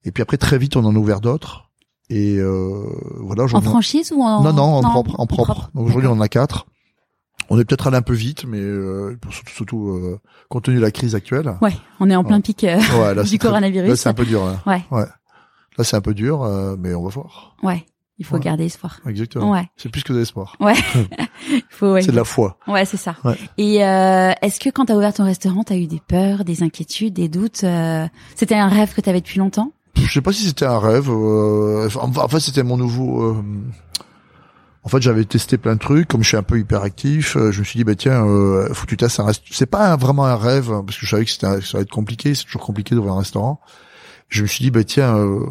[0.05, 1.65] Et puis après très vite on en a ouvert d'autres
[2.11, 2.85] et euh,
[3.19, 3.43] voilà.
[3.43, 5.53] en aujourd'hui- franchise ou en Non non en propre, en propre.
[5.55, 5.71] propre.
[5.75, 6.67] Donc aujourd'hui on en a quatre.
[7.49, 10.83] On est peut-être allé un peu vite, mais euh, surtout, surtout euh, compte tenu de
[10.83, 11.57] la crise actuelle.
[11.63, 13.89] Ouais, on est en plein pic euh, Ouais, là, du très- coronavirus.
[13.89, 14.45] Là c'est un peu dur.
[14.45, 14.83] Là, Ouais,
[15.79, 17.57] là c'est un peu dur, euh, mais on va voir.
[17.63, 17.85] ouais.
[18.19, 18.41] Il faut Ouais.
[18.43, 19.01] garder espoir.
[19.07, 19.51] Exactement.
[19.51, 19.67] Ouais.
[19.79, 20.55] C'est plus que de l'espoir.
[20.61, 20.75] Ouais.
[21.51, 21.95] Il faut.
[21.95, 22.03] Ouais.
[22.03, 22.59] C'est de la foi.
[22.69, 23.17] Ouais, c'est ça.
[23.25, 23.39] Ouais.
[23.57, 27.15] Et euh, est-ce que quand t'as ouvert ton restaurant, t'as eu des peurs, des inquiétudes,
[27.15, 29.73] des doutes euh, C'était un rêve que t'avais depuis longtemps?
[29.97, 31.09] Je sais pas si c'était un rêve.
[31.09, 33.23] Euh, enfin, en fait, c'était mon nouveau.
[33.23, 33.43] euh,
[34.83, 36.09] en fait, j'avais testé plein de trucs.
[36.09, 38.85] Comme je suis un peu hyperactif, euh, je me suis dit, bah tiens, euh, faut
[38.85, 39.43] que tu testes un reste.
[39.51, 41.83] C'est pas un- vraiment un rêve parce que je savais que c'était, un- ça allait
[41.83, 42.35] être compliqué.
[42.35, 43.61] C'est toujours compliqué d'ouvrir un restaurant.
[44.29, 45.45] Je me suis dit, bah tiens, euh,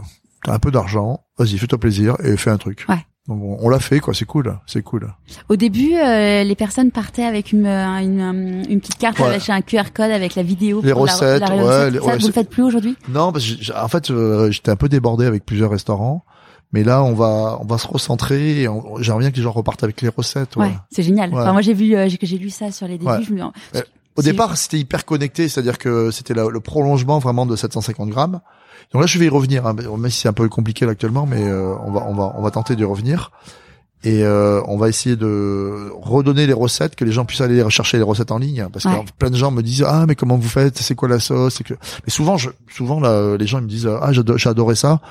[0.43, 2.85] t'as un peu d'argent, vas-y, fais-toi plaisir et fais un truc.
[2.89, 3.05] Ouais.
[3.27, 4.15] Donc on, on l'a fait, quoi.
[4.15, 5.13] C'est cool, c'est cool.
[5.49, 9.27] Au début, euh, les personnes partaient avec une, euh, une, euh, une petite carte Ouais.
[9.27, 10.81] avec un QR code avec la vidéo.
[10.83, 11.93] Les pour recettes, la ouais, recette.
[11.93, 12.95] les- Ça, vous le faites plus aujourd'hui?
[13.09, 16.25] Non, parce que j'ai- en fait, euh, j'étais un peu débordé avec plusieurs restaurants.
[16.71, 18.67] Mais là, on va, on va se recentrer.
[18.99, 20.55] J'aimerais bien que les gens repartent avec les recettes.
[20.55, 20.73] Ouais, ouais.
[20.91, 21.33] c'est génial.
[21.33, 21.41] Ouais.
[21.41, 23.09] Enfin, moi, j'ai vu, euh, j'ai- que j'ai lu ça sur les débuts.
[23.09, 23.23] Ouais.
[23.23, 23.81] Je me dis, Euh,
[24.15, 28.41] Au départ, c'était hyper connecté, c'est-à-dire que c'était le prolongement vraiment de 750 grammes.
[28.91, 31.25] Donc là, je vais y revenir, hein, même si c'est un peu compliqué là, actuellement,
[31.25, 33.31] mais euh, on va, on va, on va tenter d'y revenir.
[34.05, 37.97] Et euh, on va essayer de redonner les recettes, que les gens puissent aller rechercher
[37.97, 39.03] les recettes en ligne, parce Ouais.
[39.03, 41.59] que plein de gens me disent ah mais comment vous faites, c'est quoi la sauce,
[41.65, 41.73] que.
[41.73, 45.01] Mais souvent, je, souvent là, les gens ils me disent ah j'ai adoré ça,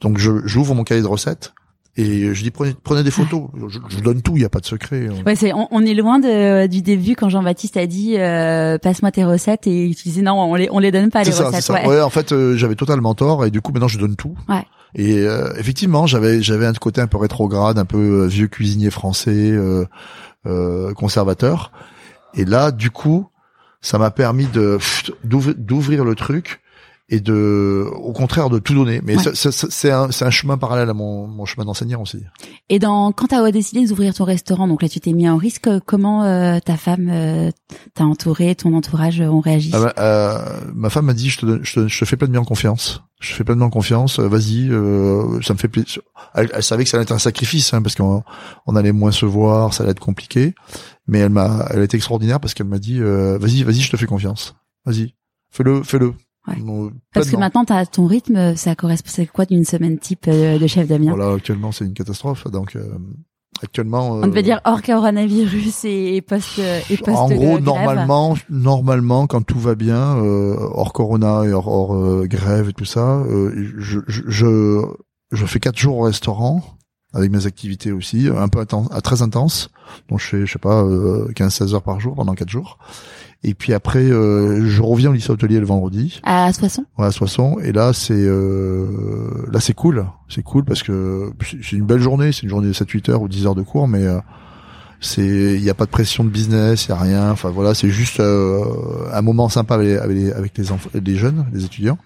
[0.00, 1.54] donc je j'ouvre mon cahier de recettes
[1.96, 4.60] et je dis prenez, prenez des photos, je, je donne tout, il y a pas
[4.60, 5.08] de secret.
[5.26, 9.10] Ouais, c'est on, on est loin de, du début quand Jean-Baptiste a dit euh, passe-moi
[9.10, 11.68] tes recettes et tu disais non on les on les donne pas les ça, recettes.
[11.70, 11.86] ouais.
[11.88, 14.36] Ouais, en fait, euh, j'avais totalement tort et du coup maintenant je donne tout.
[14.48, 14.62] Ouais.
[14.94, 18.90] Et euh, effectivement, j'avais j'avais un côté un peu rétrograde, un peu euh, vieux cuisinier
[18.90, 19.84] français, euh,
[20.46, 21.72] euh, conservateur.
[22.34, 23.28] Et là, du coup,
[23.80, 24.78] ça m'a permis de
[25.24, 26.60] d'ouvrir le truc
[27.08, 29.00] et de, au contraire, de tout donner.
[29.04, 29.32] Mais Ouais.
[29.34, 32.24] c'est un c'est un chemin parallèle à mon mon chemin d'enseignant aussi.
[32.68, 35.68] Et dans quand t'as décidé d'ouvrir ton restaurant, donc là tu t'es mis en risque.
[35.86, 37.50] Comment euh, ta femme euh,
[37.94, 41.38] t'a entouré, ton entourage euh, ont réagi Ah bah, euh, ma femme m'a dit je
[41.38, 43.02] te, je te, je te fais pleinement confiance.
[43.20, 44.18] Je te fais pleinement confiance.
[44.18, 46.02] euh, Vas-y, euh, ça me fait plaisir.
[46.34, 48.24] Elle, elle savait que ça allait être un sacrifice hein, parce qu'on
[48.66, 50.54] on allait moins se voir, ça allait être compliqué.
[51.06, 53.90] Mais elle m'a, elle a été extraordinaire parce qu'elle m'a dit euh, vas-y, vas-y, je
[53.92, 54.56] te fais confiance.
[54.84, 55.14] Vas-y,
[55.52, 56.12] fais-le, fais-le.
[56.48, 56.60] Ouais.
[56.62, 60.58] Non, Parce que maintenant, t'as ton rythme, ça correspond c'est quoi d'une semaine type euh,
[60.58, 62.46] de chef Damien Voilà, actuellement c'est une catastrophe.
[62.50, 62.86] Donc euh,
[63.62, 64.10] actuellement.
[64.10, 67.64] On devait euh, dire hors coronavirus et post euh, et post En gros, grève.
[67.64, 72.72] normalement, normalement, quand tout va bien, euh, hors corona et hors, hors, euh, grève et
[72.72, 74.82] tout ça, euh, je, je, je,
[75.32, 76.62] je fais quatre jours au restaurant
[77.14, 79.70] avec mes activités aussi, un peu intense, ah, très intense.
[80.10, 82.78] Donc je fais, je sais pas, euh, 15-16 heures par jour pendant quatre jours.
[83.48, 86.84] Et puis après, euh, je reviens au lycée hôtelier le vendredi, À Soissons?
[86.98, 87.58] Ouais, à Soissons.
[87.62, 91.30] Et là, c'est euh, là c'est cool, c'est cool parce que
[91.62, 93.86] c'est une belle journée, c'est une journée de 7-8 heures ou 10 heures de cours,
[93.86, 94.18] mais euh,
[95.00, 97.30] c'est il y a pas de pression de business, il y a rien.
[97.30, 98.64] Enfin voilà, c'est juste euh,
[99.12, 101.98] un moment sympa avec les, avec les, avec les enfants, les jeunes, les étudiants.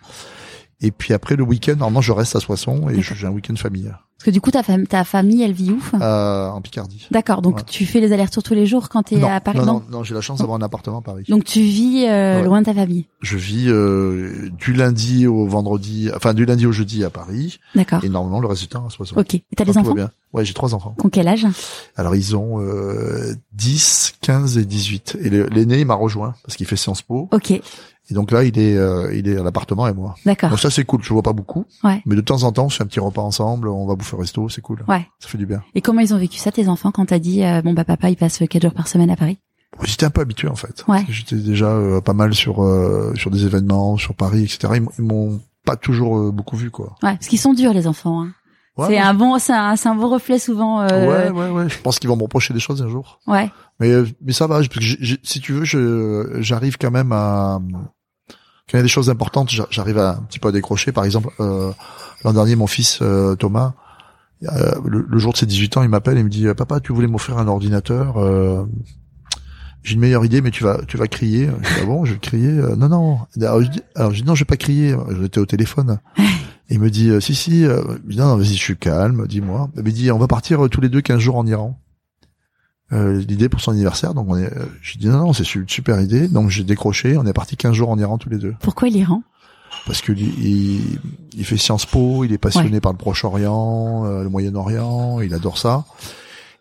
[0.82, 3.84] Et puis après le week-end, normalement, je reste à Soissons et j'ai un week-end famille
[4.16, 7.06] Parce que du coup, ta, fam- ta famille, elle vit où euh, en Picardie.
[7.10, 7.62] D'accord, donc Ouais.
[7.66, 9.58] tu fais les allers-retours tous les jours quand t'es non, à Paris?
[9.58, 11.24] non, non, non, j'ai la chance d'avoir un appartement à Paris.
[11.28, 12.44] Donc tu vis euh, Ouais.
[12.44, 13.06] loin de ta famille?
[13.20, 18.02] Je vis euh, du lundi au vendredi, enfin du lundi au jeudi à Paris D'accord.
[18.02, 19.16] et normalement le reste du temps à Soissons.
[19.18, 19.34] Ok.
[19.34, 19.92] Et t'as des enfants?
[19.94, 20.10] bien.
[20.32, 20.94] Ouais, j'ai trois enfants.
[21.04, 21.46] Ont quel âge?
[21.96, 25.18] Alors ils ont euh, 10, 15 et 18.
[25.20, 27.28] Et l'aîné il m'a rejoint parce qu'il fait Sciences Po.
[27.32, 27.52] Ok,
[28.10, 30.14] Et donc là il est euh, il est à l'appartement et moi.
[30.24, 30.50] d'accord.
[30.50, 31.00] Donc ça c'est cool.
[31.02, 31.64] Je vois pas beaucoup.
[31.84, 32.02] Ouais.
[32.06, 33.68] Mais de temps en temps, on fait un petit repas ensemble.
[33.68, 34.48] On va bouffer au resto.
[34.48, 34.82] C'est cool.
[34.88, 35.06] Ouais.
[35.20, 35.62] Ça fait du bien.
[35.74, 38.10] Et comment ils ont vécu ça, tes enfants, quand t'as dit euh, bon bah papa
[38.10, 39.38] il passe quatre jours par semaine à Paris?
[39.84, 40.84] J'étais un peu habitué en fait.
[40.88, 41.04] Ouais.
[41.08, 44.80] J'étais déjà euh, pas mal sur euh, sur des événements, sur Paris, etc.
[44.98, 46.96] Ils, m'ont- pas toujours beaucoup vu quoi.
[47.02, 48.22] Ouais, parce qu'ils sont durs les enfants.
[48.22, 48.32] Hein.
[48.80, 48.98] Ouais, c'est ouais.
[48.98, 50.80] un bon, c'est un, c'est un bon reflet souvent.
[50.82, 51.68] Ouais, euh, ouais, ouais.
[51.68, 53.20] Je pense qu'ils vont me reprocher des choses un jour.
[53.26, 53.50] ouais.
[53.78, 54.56] Mais euh, mais ça va.
[54.56, 54.80] Parce que
[55.22, 57.60] si tu veux, je j'arrive quand même à
[58.28, 60.92] quand il y a des choses importantes, j'a- j'arrive à un petit peu à décrocher.
[60.92, 61.72] Par exemple, euh,
[62.24, 63.72] l'an dernier, mon fils euh, Thomas,
[64.44, 66.92] euh, le, le jour de ses 18 ans, il m'appelle et me dit "Papa, tu
[66.92, 68.64] voulais m'offrir un ordinateur euh,
[69.82, 72.12] J'ai une meilleure idée, mais tu vas tu vas crier." Je dis, ah bon, je
[72.12, 73.18] vais crier Euh, Non, non.
[73.40, 74.94] Alors je dis, alors je dis non, je vais pas crier.
[75.20, 75.98] J'étais au téléphone.
[76.70, 77.64] Et il me dit euh, si si.
[77.64, 79.26] Euh, non, non, vas-y, je suis calme.
[79.26, 79.70] Dis-moi.
[79.76, 81.78] Il me dit on va partir euh, tous les deux 15 jours en Iran
[82.92, 84.14] euh, l'idée pour son anniversaire.
[84.14, 86.28] Donc on est, euh, j'ai dit non, non, c'est une super idée.
[86.28, 87.16] Donc j'ai décroché.
[87.16, 88.54] On est parti 15 jours en Iran tous les deux.
[88.60, 89.22] Pourquoi l'Iran?
[89.86, 90.98] Parce que il,
[91.32, 95.58] il fait Sciences Po, il est passionné par le Proche-Orient, euh, le Moyen-Orient, il adore
[95.58, 95.84] ça.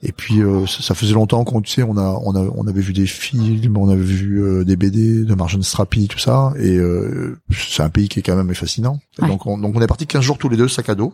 [0.01, 2.65] Et puis euh, ça, ça faisait longtemps qu'on, tu sais, on a, on a, on
[2.67, 6.53] avait vu des films, on avait vu euh, des BD de Marjane Strapi, tout ça.
[6.57, 8.99] Et euh, c'est un pays qui est quand même fascinant.
[9.21, 9.27] Ouais.
[9.27, 11.13] Donc, on, donc on est parti 15 jours tous les deux, sac à dos.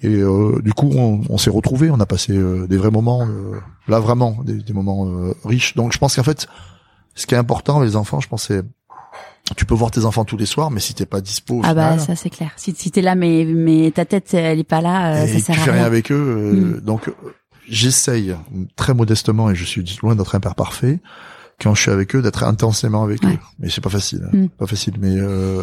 [0.00, 3.26] Et euh, du coup, on, on s'est retrouvés, on a passé euh, des vrais moments,
[3.26, 5.74] euh, là vraiment, des, des moments euh, riches.
[5.74, 6.46] Donc je pense qu'en fait,
[7.16, 8.62] ce qui est important avec les enfants, je pense, c'est
[9.56, 11.72] tu peux voir tes enfants tous les soirs, mais si t'es pas dispo, au Ah
[11.74, 12.50] bah ça c'est clair.
[12.56, 15.34] Si, si t'es là mais mais ta tête elle est pas là, euh, et ça
[15.36, 15.84] tu sert fais à rien rien.
[15.84, 17.12] avec eux, euh, donc euh,
[17.68, 18.34] j'essaye
[18.76, 21.00] très modestement et je suis loin d'être un père parfait
[21.60, 23.34] quand je suis avec eux d'être intensément avec Ouais.
[23.34, 24.36] eux, mais c'est pas facile, hein.
[24.36, 24.48] Mm.
[24.48, 25.62] pas facile, mais euh,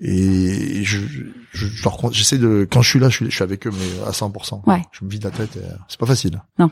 [0.00, 0.98] et je,
[1.52, 4.06] je, je j'essaie de quand je suis là, je suis, je suis avec eux mais
[4.06, 4.62] à 100%.
[4.68, 4.82] Ouais.
[4.92, 6.40] Je me vide la tête, euh, c'est pas facile.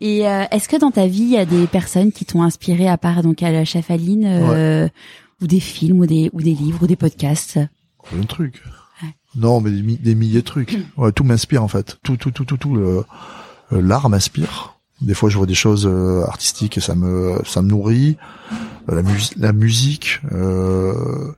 [0.00, 2.88] Et euh, est-ce que dans ta vie il y a des personnes qui t'ont inspiré
[2.88, 4.88] à part donc à la chef Aline euh,
[5.42, 7.58] ou des films ou des ou des livres ou des podcasts?
[8.28, 8.62] Trucs.
[8.64, 8.70] Ouais.
[9.36, 10.78] Non, mais des, mi- des milliers de trucs.
[10.96, 11.98] Ouais, tout m'inspire en fait.
[12.02, 12.76] Tout, tout, tout, tout, tout.
[12.76, 13.04] euh,
[13.70, 14.76] L'art m'inspire.
[15.00, 18.16] Des fois, je vois des choses euh, artistiques et ça me, ça me nourrit.
[18.88, 21.32] Euh, la, mus- la musique, euh,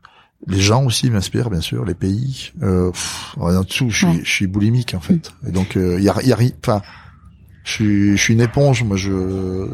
[0.47, 2.53] les gens aussi m'inspirent, bien sûr, les pays.
[2.63, 3.89] Euh, pff, rien de tout.
[3.89, 4.21] Je suis, Ouais.
[4.23, 5.33] je suis boulimique en fait.
[5.47, 6.83] Et donc, il y a, y a Enfin,
[7.65, 8.83] je suis, je suis une éponge.
[8.85, 9.67] Moi, je,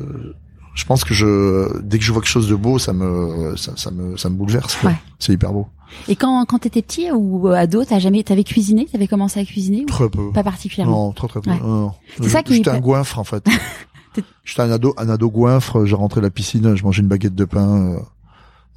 [0.75, 3.73] je pense que je, dès que je vois quelque chose de beau, ça me, ça,
[3.77, 4.83] ça me, ça me bouleverse.
[4.83, 4.97] Ouais.
[5.19, 5.67] C'est hyper beau.
[6.09, 9.85] Et quand quand t'étais petit ou ado, t'as jamais t'avais cuisiné, t'avais commencé à cuisiner
[9.85, 10.33] Très peu.
[10.33, 11.09] pas particulièrement?
[11.09, 11.51] Non, très très peu.
[11.51, 11.89] Ouais.
[12.23, 13.45] C'est ça qui J'étais un goinfre en fait.
[14.45, 15.85] J'étais un ado, un ado goinfre.
[15.85, 17.95] J'ai rentré à la piscine, je mangeais une baguette de pain.
[17.95, 17.99] euh,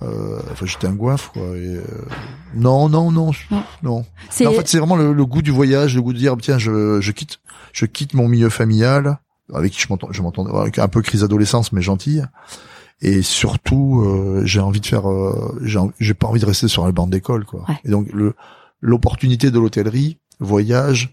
[0.01, 1.41] euh, enfin, j'étais un goinfre quoi.
[1.41, 1.83] Et, euh,
[2.53, 3.31] non, non, non,
[3.81, 6.57] Non, en fait, c'est vraiment le, le goût du voyage, le goût de dire tiens,
[6.57, 7.39] je, je quitte,
[7.71, 9.19] je quitte mon milieu familial
[9.53, 12.25] avec qui je m'entends, je m'entends avec un peu crise adolescence, mais gentille.
[13.01, 15.57] Et surtout, euh, j'ai envie de faire, euh,
[15.99, 17.65] j'ai, pas envie de rester sur la bande d'école, quoi.
[17.67, 17.75] Ouais.
[17.83, 18.33] Et donc le
[18.81, 21.11] l'opportunité de l'hôtellerie, voyage,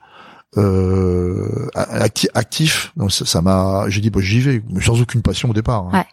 [0.57, 5.23] euh, acti- actif, donc ça ça m'a, j'ai dit bah, j'y vais, mais sans aucune
[5.23, 5.87] passion au départ.
[5.87, 5.91] hein.
[5.93, 6.07] Ouais.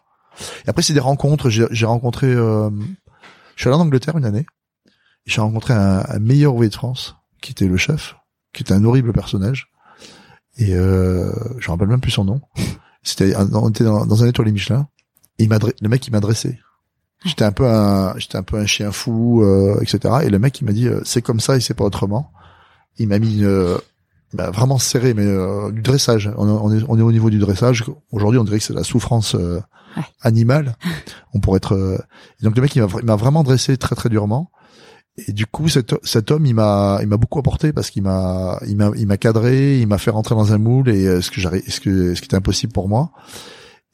[0.66, 1.50] Et après c'est des rencontres.
[1.50, 2.70] J'ai, j'ai rencontré, euh,
[3.56, 4.46] je suis allé en Angleterre une année.
[5.26, 8.16] J'ai rencontré un, un meilleur ouvrier de France qui était le chef,
[8.54, 9.70] qui était un horrible personnage.
[10.60, 12.42] Et euh, je me rappelle même plus son nom.
[13.02, 14.88] C'était, on était dans, dans un étoilé Michelin.
[15.40, 16.60] Et il le mec il m'adressait.
[17.26, 20.20] J'étais un peu un, j'étais un peu un chien fou, euh, etc.
[20.24, 22.32] Et le mec il m'a dit, euh, c'est comme ça et c'est pas autrement.
[22.98, 23.78] Il m'a mis une,
[24.34, 26.30] bah, vraiment serré, mais euh, du dressage.
[26.38, 27.84] On, on, est, on est au niveau du dressage.
[28.12, 29.60] Aujourd'hui, on dirait que c'est la souffrance euh,
[30.22, 30.76] animale.
[31.34, 31.74] on pourrait être.
[31.74, 31.98] euh,
[32.42, 34.52] donc le mec, il m'a vraiment dressé très très durement.
[35.28, 38.60] Et du coup, cet, cet homme, il m'a, il m'a beaucoup apporté parce qu'il m'a,
[38.68, 41.32] il m'a, il m'a cadré, il m'a fait rentrer dans un moule et euh, ce
[41.32, 43.12] que j'arrive, ce que, ce qui était impossible pour moi.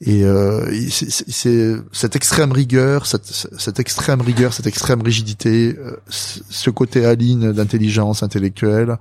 [0.02, 3.24] Et euh, c'est- cette extrême rigueur, cette,
[3.58, 8.98] cette extrême rigueur, cette extrême rigidité, euh, ce côté aline d'intelligence intellectuelle,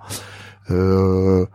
[0.72, 1.46] euh,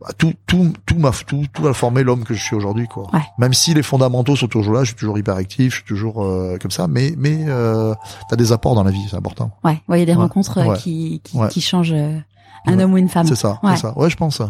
[0.00, 3.04] bah, tout, tout, tout m'a, tout, tout a formé l'homme que je suis aujourd'hui, quoi.
[3.12, 3.22] Ouais.
[3.38, 6.56] Même si les fondamentaux sont toujours là, je suis toujours hyperactif, je suis toujours euh,
[6.60, 7.94] comme ça, mais, mais euh,
[8.30, 9.50] t'as des apports dans la vie, c'est important.
[9.64, 10.18] Ouais, ouais, il y a des Ouais.
[10.18, 10.76] rencontres euh, Ouais.
[10.78, 12.18] qui, qui, qui changent euh,
[12.66, 13.26] un homme ou une femme.
[13.26, 13.98] C'est ça, c'est ça.
[13.98, 14.40] Ouais, je pense.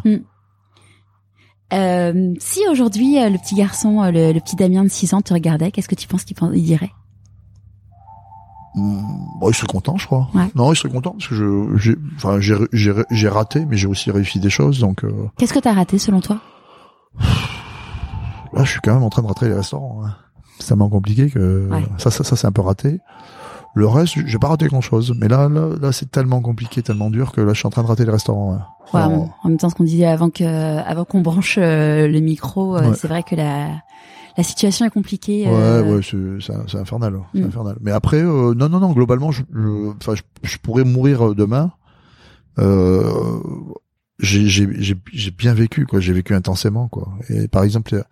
[1.74, 5.70] Euh, si aujourd'hui le petit garçon, le, le petit Damien de 6 ans te regardait,
[5.70, 6.90] qu'est-ce que tu penses qu'il il dirait?
[8.78, 10.28] Bon, il serait content, je crois.
[10.34, 10.48] Ouais.
[10.54, 13.86] Non, il serait content parce que je, j'ai, enfin, j'ai, j'ai, j'ai raté, mais j'ai
[13.86, 15.04] aussi réussi des choses, donc.
[15.04, 16.38] Euh, Qu'est-ce que t'as raté selon toi?
[18.52, 20.02] Là, je suis quand même en train de rater les restaurants.
[20.06, 20.14] hein.
[20.58, 21.84] C'est tellement compliqué que Ouais.
[21.98, 22.98] ça, ça, ça, c'est un peu raté.
[23.74, 25.14] Le reste, j'ai pas raté grand chose.
[25.16, 27.82] Mais là, là, là, c'est tellement compliqué, tellement dur que là, je suis en train
[27.82, 28.52] de rater les restaurants.
[28.52, 28.58] ouais.
[28.94, 32.20] Ouais, en, en même temps, ce qu'on disait avant que, avant qu'on branche euh, le
[32.20, 33.66] micro, euh, c'est vrai que la,
[34.38, 35.44] la situation est compliquée.
[35.46, 37.46] Ouais, euh, ouais, c'est, c'est, c'est infernal, c'est Mm.
[37.48, 37.76] infernal.
[37.82, 41.34] Mais après, euh, non, non, non, globalement, je, je, enfin, je, je pourrais mourir euh,
[41.34, 41.72] demain.
[42.58, 43.10] Euh,
[44.20, 46.00] j'ai, j'ai, j'ai, j'ai bien vécu, quoi.
[46.00, 47.08] J'ai vécu intensément, quoi.
[47.28, 48.02] Et par exemple,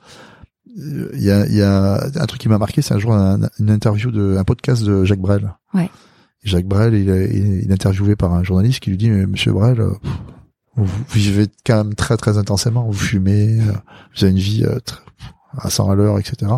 [0.77, 3.49] il y a, il y a un truc qui m'a marqué, c'est un jour un-
[3.59, 5.55] une interview de, un podcast de Jacques Brel.
[5.75, 5.91] Ouais.
[6.45, 7.31] Jacques Brel, il est,
[7.65, 9.95] il est interviewé par un journaliste qui lui dit, mais Monsieur Brel, euh,
[10.77, 13.73] vous vivez quand même très très intensément, vous fumez, euh,
[14.17, 15.01] vous avez une vie très-
[15.59, 16.53] à 100 à l'heure, etc.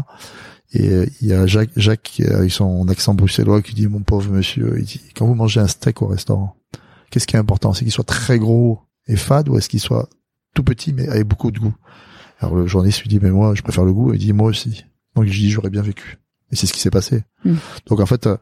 [0.72, 3.86] Et euh, il y a Jacques, Jacques qui, euh, avec son accent bruxellois qui dit
[3.86, 6.56] mon pauvre monsieur, il dit quand vous mangez un steak au restaurant,
[7.10, 10.08] qu'est-ce qui est important, c'est qu'il soit très gros et fade ou est-ce qu'il soit
[10.54, 11.74] tout petit mais avec beaucoup de goût?
[12.40, 14.84] Alors le journaliste lui dit mais moi je préfère le goût, il dit moi aussi.
[15.14, 16.18] Donc je dis j'aurais bien vécu.
[16.52, 17.24] Et c'est ce qui s'est passé.
[17.44, 17.54] Mm.
[17.86, 18.36] Donc en fait euh,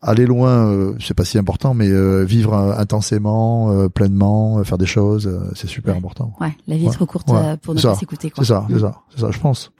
[0.00, 4.64] aller loin euh, c'est pas si important mais euh, vivre euh, intensément, euh, pleinement, euh,
[4.64, 5.98] faire des choses, euh, c'est super Ouais.
[5.98, 6.34] important.
[6.40, 6.94] Ouais, la vie est Ouais.
[6.94, 7.56] trop courte Ouais.
[7.58, 8.30] pour ne pas s'écouter.
[8.30, 8.44] quoi.
[8.44, 9.72] C'est ça, c'est ça, c'est ça, je pense.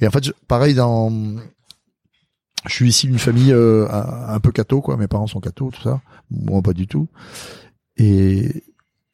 [0.00, 1.10] Et en fait, je- pareil dans,
[2.66, 4.96] je suis ici d'une famille euh, un, un peu catho, quoi.
[4.96, 6.00] Mes parents sont cathos, tout ça.
[6.30, 7.08] Moi, pas du tout.
[7.96, 8.62] Et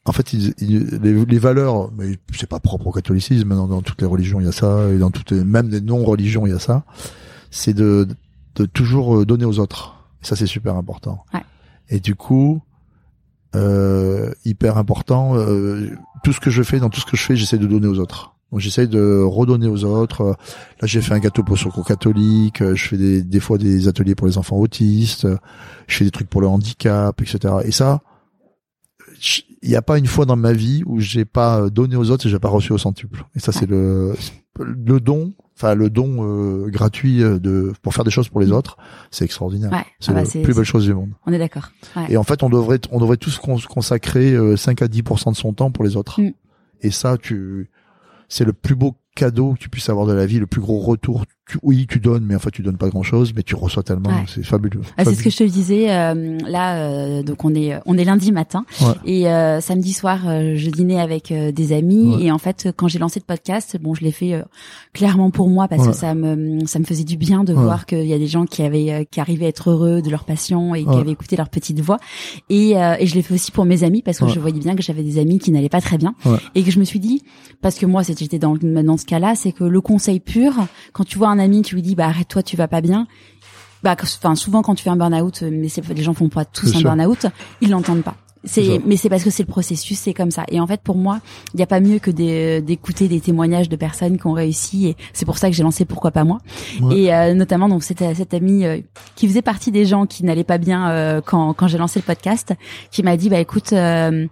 [0.05, 3.49] en fait, ils, ils- les, les valeurs, mais c'est pas propre au catholicisme.
[3.49, 5.81] Dans, dans toutes les religions, il y a ça, et dans toutes, les, même des
[5.81, 6.85] non-religions, il y a ça.
[7.51, 8.15] C'est de, de
[8.67, 9.95] toujours euh, donner aux autres.
[10.23, 11.25] Ça, c'est super important.
[11.35, 11.41] Ouais.
[11.89, 12.61] Et du coup,
[13.55, 15.37] euh, hyper important.
[15.37, 15.91] euh,
[16.25, 17.99] tout ce que je fais, dans tout ce que je fais, j'essaie de donner aux
[17.99, 18.35] autres.
[18.51, 20.25] Donc j'essaie de redonner aux autres.
[20.81, 22.63] Là, j'ai fait un gâteau pour secours catholique.
[22.63, 25.27] euh, Je fais des, des fois des ateliers pour les enfants autistes.
[25.87, 27.55] Je fais des trucs pour le handicap, etc.
[27.65, 28.01] Et ça,
[29.63, 32.27] il n'y a pas une fois dans ma vie où j'ai pas donné aux autres
[32.27, 33.25] et j'ai pas reçu au centuple.
[33.37, 34.15] Et ça, c'est le
[34.59, 38.53] le don, enfin le don euh, gratuit euh, de pour faire des choses pour les
[38.53, 38.77] autres,
[39.11, 39.73] c'est extraordinaire.
[39.73, 41.11] Ouais, C'est ah bah, la plus belle chose du monde.
[41.27, 41.71] on est d'accord.
[41.97, 42.07] Ouais.
[42.11, 45.37] Et en fait, on devrait, on devrait tous cons- consacrer euh, 5 à 10% de
[45.37, 46.21] son temps pour les autres.
[46.21, 46.31] Mm.
[46.83, 47.71] Et ça, tu,
[48.29, 50.79] c'est le plus beau cadeau que tu puisses avoir de la vie, le plus gros
[50.79, 51.25] retour.
[51.49, 53.83] Tu, oui, tu donnes, mais en fait, tu donnes pas grand chose, mais tu reçois
[53.83, 54.11] tellement.
[54.11, 54.25] Ouais.
[54.27, 54.83] C'est fabuleux.
[54.99, 56.77] Ah, c'est ce que je te disais euh, là.
[56.77, 58.89] euh, donc on est on est lundi matin Ouais.
[59.05, 62.25] et euh, samedi soir euh, je dînais avec euh, des amis Ouais.
[62.25, 64.43] et en fait quand j'ai lancé le podcast, bon je l'ai fait euh,
[64.93, 68.07] clairement pour moi parce que ça me ça me faisait du bien de voir qu'il
[68.07, 70.85] y a des gens qui avaient qui arrivaient à être heureux de leur passion et
[70.85, 71.99] qui avaient écouté leur petite voix
[72.51, 74.77] et euh, et je l'ai fait aussi pour mes amis parce que je voyais bien
[74.77, 76.15] que j'avais des amis qui n'allaient pas très bien
[76.55, 77.23] et que je me suis dit
[77.63, 80.53] parce que moi j'étais dans dans ce cas-là, c'est que le conseil pur
[80.93, 83.07] quand tu vois un ami tu lui dis bah arrête-toi tu vas pas bien.
[83.83, 86.45] Bah enfin souvent quand tu fais un burn-out euh, mais c'est les gens font pas
[86.45, 87.27] tous un burn-out
[87.61, 88.17] ils l'entendent pas.
[88.45, 90.45] C'est mais c'est parce que c'est le processus c'est comme ça.
[90.49, 91.21] Et en fait pour moi
[91.55, 94.87] il n'y a pas mieux que des- d'écouter des témoignages de personnes qui ont réussi
[94.89, 96.39] et c'est pour ça que j'ai lancé pourquoi pas moi.
[96.81, 96.97] Ouais.
[97.01, 98.79] et euh, notamment donc c'était cette amie euh,
[99.17, 102.05] qui faisait partie des gens qui n'allaient pas bien euh, quand quand j'ai lancé le
[102.05, 102.55] podcast
[102.93, 104.27] qui m'a dit bah écoute euh,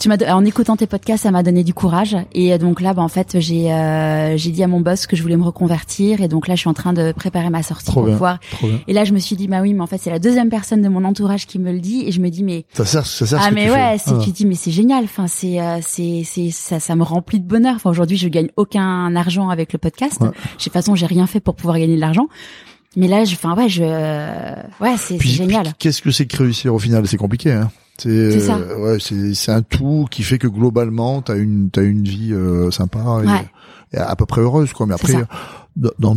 [0.00, 2.94] tu m'as en écoutant tes podcasts ça m'a donné du courage et euh, donc là
[2.94, 6.22] bah en fait j'ai euh, j'ai dit à mon boss que je voulais me reconvertir
[6.22, 8.14] et donc là je suis en train de préparer ma sortie Trop pour bien.
[8.14, 8.38] pouvoir
[8.88, 10.80] et là je me suis dit bah oui mais en fait c'est la deuxième personne
[10.82, 13.26] de mon entourage qui me le dit et je me dis mais Ça sert, ça
[13.26, 13.38] sert.
[13.40, 14.20] ce ah que mais tu ouais, c'est Ah.
[14.24, 15.04] tu dis mais c'est génial.
[15.04, 17.74] Enfin c'est euh, c'est c'est ça ça me remplit de bonheur.
[17.76, 20.18] Enfin aujourd'hui je gagne aucun argent avec le podcast.
[20.22, 20.28] Ouais.
[20.28, 22.28] De toute façon j'ai rien fait pour pouvoir gagner de l'argent.
[22.96, 25.74] Mais là je enfin ouais je ouais c'est génial.
[25.78, 27.06] qu'est-ce que c'est que réussir au final?
[27.06, 27.52] C'est compliqué.
[27.52, 27.70] Hein
[28.02, 28.56] c'est ça.
[28.56, 32.32] euh, ouais, c'est c'est un tout qui fait que globalement t'as une t'as une vie
[32.32, 33.46] euh, sympa et, Ouais.
[33.92, 34.86] et à peu près heureuse quoi.
[34.86, 35.12] Mais après
[35.76, 36.16] dans,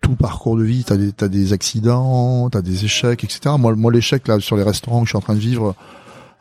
[0.00, 3.54] tout parcours de vie t'as des t'as des accidents, t'as des échecs, etc.
[3.58, 5.74] Moi moi l'échec là sur les restaurants que je suis en train de vivre.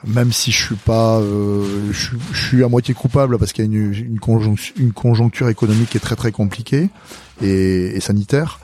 [0.05, 3.63] même si je suis pas, euh, je, suis- je suis à moitié coupable parce qu'il
[3.63, 6.89] y a une, une, conjoncture, une conjoncture économique qui est très très compliquée
[7.41, 8.59] et, et sanitaire.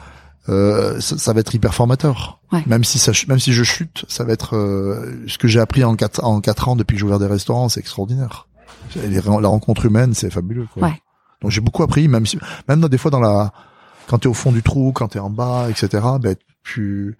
[0.48, 2.40] Euh, ça, ça va être hyper formateur.
[2.52, 2.64] Ouais.
[2.66, 5.84] Même si ça, même si je chute, ça va être euh, ce que j'ai appris
[5.84, 8.48] en quatre en quatre ans depuis que j'ai ouvert des restaurants, c'est extraordinaire.
[8.96, 10.68] Les la rencontre humaine, c'est fabuleux.
[10.74, 10.84] Quoi.
[10.88, 11.02] Ouais.
[11.42, 13.52] Donc j'ai beaucoup appris, même si, même dans- des fois dans la,
[14.08, 16.04] quand t'es au fond du trou, quand t'es en bas, etc.
[16.20, 17.18] Ben tu,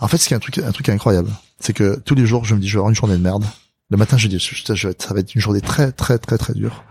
[0.00, 2.44] en fait, ce qui est un truc, un truc incroyable, c'est que tous les jours,
[2.44, 3.44] je me dis, je vais avoir une journée de merde.
[3.90, 6.82] Le matin, je dis, ça va être une journée très, très, très, très dure.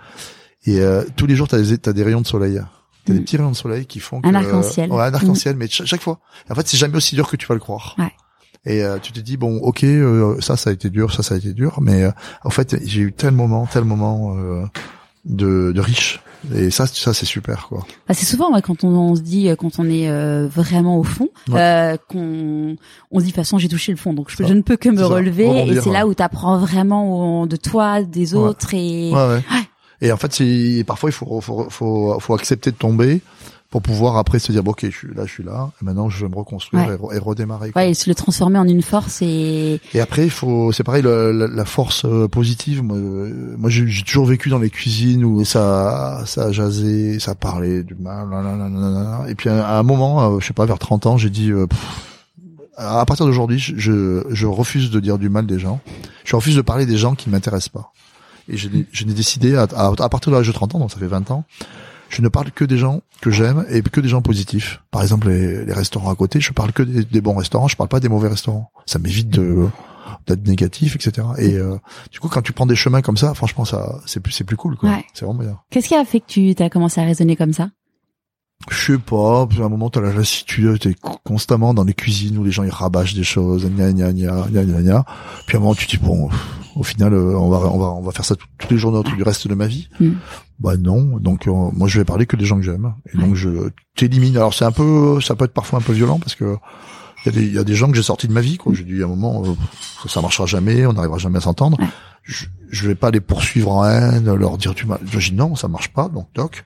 [0.66, 2.62] Et euh, tous les jours, t'as des, t'as des rayons de soleil.
[3.06, 3.24] T'as des Mm.
[3.24, 4.92] petits rayons de soleil qui font que, Un arc-en-ciel.
[4.92, 6.20] Ouais, un arc-en-ciel, mais cha- chaque fois.
[6.50, 7.96] En fait, c'est jamais aussi dur que tu vas le croire.
[8.00, 8.12] Ouais.
[8.66, 11.36] Et euh, tu te dis bon, ok, euh, ça, ça a été dur, ça, ça
[11.36, 12.12] a été dur, mais euh,
[12.46, 14.64] en fait, j'ai eu tel moment, tel moment euh,
[15.26, 16.22] de, de riche.
[16.56, 17.86] Et ça, ça, c'est super, quoi.
[18.08, 20.98] Bah, c'est souvent ouais, quand on, on se dit euh, quand on est euh, vraiment
[20.98, 21.60] au fond Ouais.
[21.60, 22.76] euh, qu'on
[23.12, 24.76] on se dit de toute façon j'ai touché le fond donc je, je ne peux
[24.76, 29.12] que me relever et c'est là où tu apprends vraiment de toi des autres et
[29.14, 29.42] Ouais, ouais.
[30.04, 33.22] Et en fait, c'est parfois il faut, faut faut faut accepter de tomber
[33.72, 36.08] pour pouvoir après se dire bon, ok, je suis là, je suis là, et maintenant
[36.08, 36.94] je vais me reconstruire Ouais.
[36.94, 37.72] et, re- et redémarrer.
[37.72, 37.82] quoi.
[37.82, 41.02] ouais et se le transformer en une force et Et après, il faut, c'est pareil,
[41.02, 42.84] la, la force euh, positive.
[42.84, 47.34] Moi, euh, moi j'ai toujours vécu dans les cuisines où ça, ça a jasé, ça
[47.34, 48.28] parlait du mal.
[49.28, 51.66] Et puis à un moment, euh, je sais pas, vers 30 ans, j'ai dit, euh,
[51.66, 51.80] pff,
[52.78, 55.80] à partir d'aujourd'hui, je, je, je refuse de dire du mal des gens.
[56.26, 57.92] Je refuse de parler des gens qui m'intéressent pas.
[58.50, 61.00] Et je, l'ai décidé à, à, à partir de l'âge de 30 ans, donc ça
[61.00, 61.46] fait 20 ans,
[62.10, 64.82] je ne parle que des gens que j'aime et que des gens positifs.
[64.92, 67.76] Par exemple, les, les restaurants à côté, je parle que des, des bons restaurants, je
[67.76, 68.72] parle pas des mauvais restaurants.
[68.86, 69.68] Ça m'évite de
[70.28, 71.28] d'être négatif, etc.
[71.38, 71.78] Et euh,
[72.12, 74.58] du coup, quand tu prends des chemins comme ça, franchement, ça c'est plus c'est plus
[74.58, 74.90] cool, quoi.
[74.90, 75.06] Ouais.
[75.14, 75.60] C'est vraiment bien.
[75.70, 77.70] qu'est-ce qui a fait que tu as commencé à raisonner comme ça?
[78.70, 81.94] Je sais pas, puis à un moment, t'as la lassitude, t'es co- constamment dans les
[81.94, 85.06] cuisines où les gens ils rabâchent des choses, gna gna gna gna gna gna.
[85.48, 86.30] Puis à un moment, tu te dis bon,
[86.76, 89.22] au final, euh, on va on va on va faire ça tous les jours du
[89.24, 89.90] reste de ma vie.
[90.00, 90.12] Mm.
[90.60, 92.94] Bah non, donc euh, moi je vais parler que des gens que j'aime.
[93.14, 93.50] Et donc je
[93.98, 94.38] t'élimine.
[94.38, 96.56] Alors c'est un peu, ça peut être parfois un peu violent parce que
[97.26, 98.58] il y a des il y a des gens que j'ai sortis de ma vie.
[98.58, 98.74] quoi.
[98.74, 101.78] J'ai dit à un moment, euh, ça, marchera jamais, on n'arrivera jamais à s'entendre.
[102.22, 105.00] Je, je vais pas les poursuivre en haine, leur dire du mal.
[105.12, 106.64] Je dis non, ça marche pas, donc doc.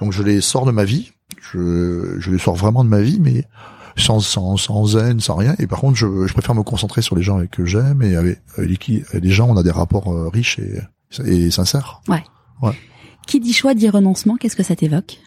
[0.00, 1.12] Donc je les sors de ma vie.
[1.54, 3.44] Je, je les sors vraiment de ma vie, mais
[3.96, 5.54] sans, sans, sans haine, sans rien.
[5.58, 8.16] Et par contre, je, je préfère me concentrer sur les gens avec que j'aime et
[8.16, 10.80] avec, avec les, qui- les gens, on a des rapports euh, riches et,
[11.24, 12.00] et sincères.
[13.26, 15.18] qui dit choix dit renoncement qu'est-ce que ça t'évoque?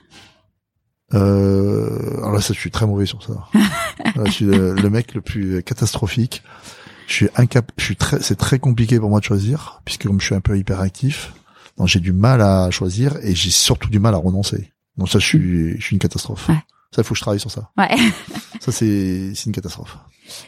[1.13, 3.33] Euh, alors là, ça, je suis très mauvais sur ça.
[4.15, 6.43] Là, je suis le, le mec le plus catastrophique.
[7.07, 10.19] Je suis incap, je suis très, c'est très compliqué pour moi de choisir, puisque comme
[10.19, 11.33] je suis un peu hyperactif,
[11.77, 14.73] donc j'ai du mal à choisir et j'ai surtout du mal à renoncer.
[14.97, 16.49] Donc ça, je suis, je suis une catastrophe.
[16.49, 16.63] Ouais.
[16.91, 17.69] Ça, il faut que je travaille sur ça.
[17.77, 17.95] ouais
[18.59, 19.97] Ça, c'est, c'est une catastrophe.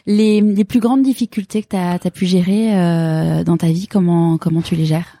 [0.06, 4.36] les, les plus grandes difficultés que tu as, pu gérer euh, dans ta vie comment
[4.38, 5.18] comment tu les gères?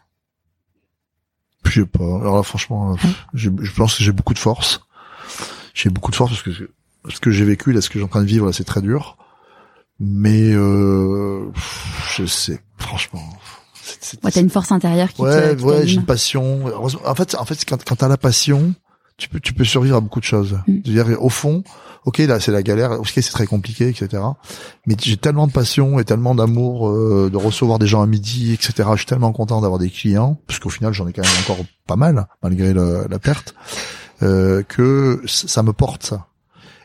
[1.64, 2.04] Je sais pas.
[2.20, 2.96] Alors là, franchement, euh,
[3.34, 4.80] je pense que j'ai beaucoup de force.
[5.74, 6.50] J'ai beaucoup de force parce que
[7.08, 8.82] ce que j'ai vécu, là, ce que j'ai en train de vivre, là, c'est très
[8.82, 9.16] dur.
[10.00, 11.50] Mais euh,
[12.16, 13.22] je sais, franchement.
[14.24, 16.64] ouais, t'as une force intérieure qui ouais, te ouais, j'ai une passion.
[17.04, 18.74] En fait, en fait, quand, quand t'as la passion,
[19.20, 20.58] tu peux, tu peux survivre à beaucoup de choses.
[20.66, 20.78] Mm.
[20.84, 21.62] C'est-à-dire, au fond,
[22.04, 24.22] ok, là, c'est la galère, ok, c'est très compliqué, etc.
[24.86, 28.52] Mais j'ai tellement de passion et tellement d'amour euh, de recevoir des gens à midi,
[28.52, 28.88] etc.
[28.92, 31.64] Je suis tellement content d'avoir des clients, parce qu'au final, j'en ai quand même encore
[31.86, 33.54] pas mal, malgré le- la perte,
[34.22, 36.26] euh, que ça me porte ça.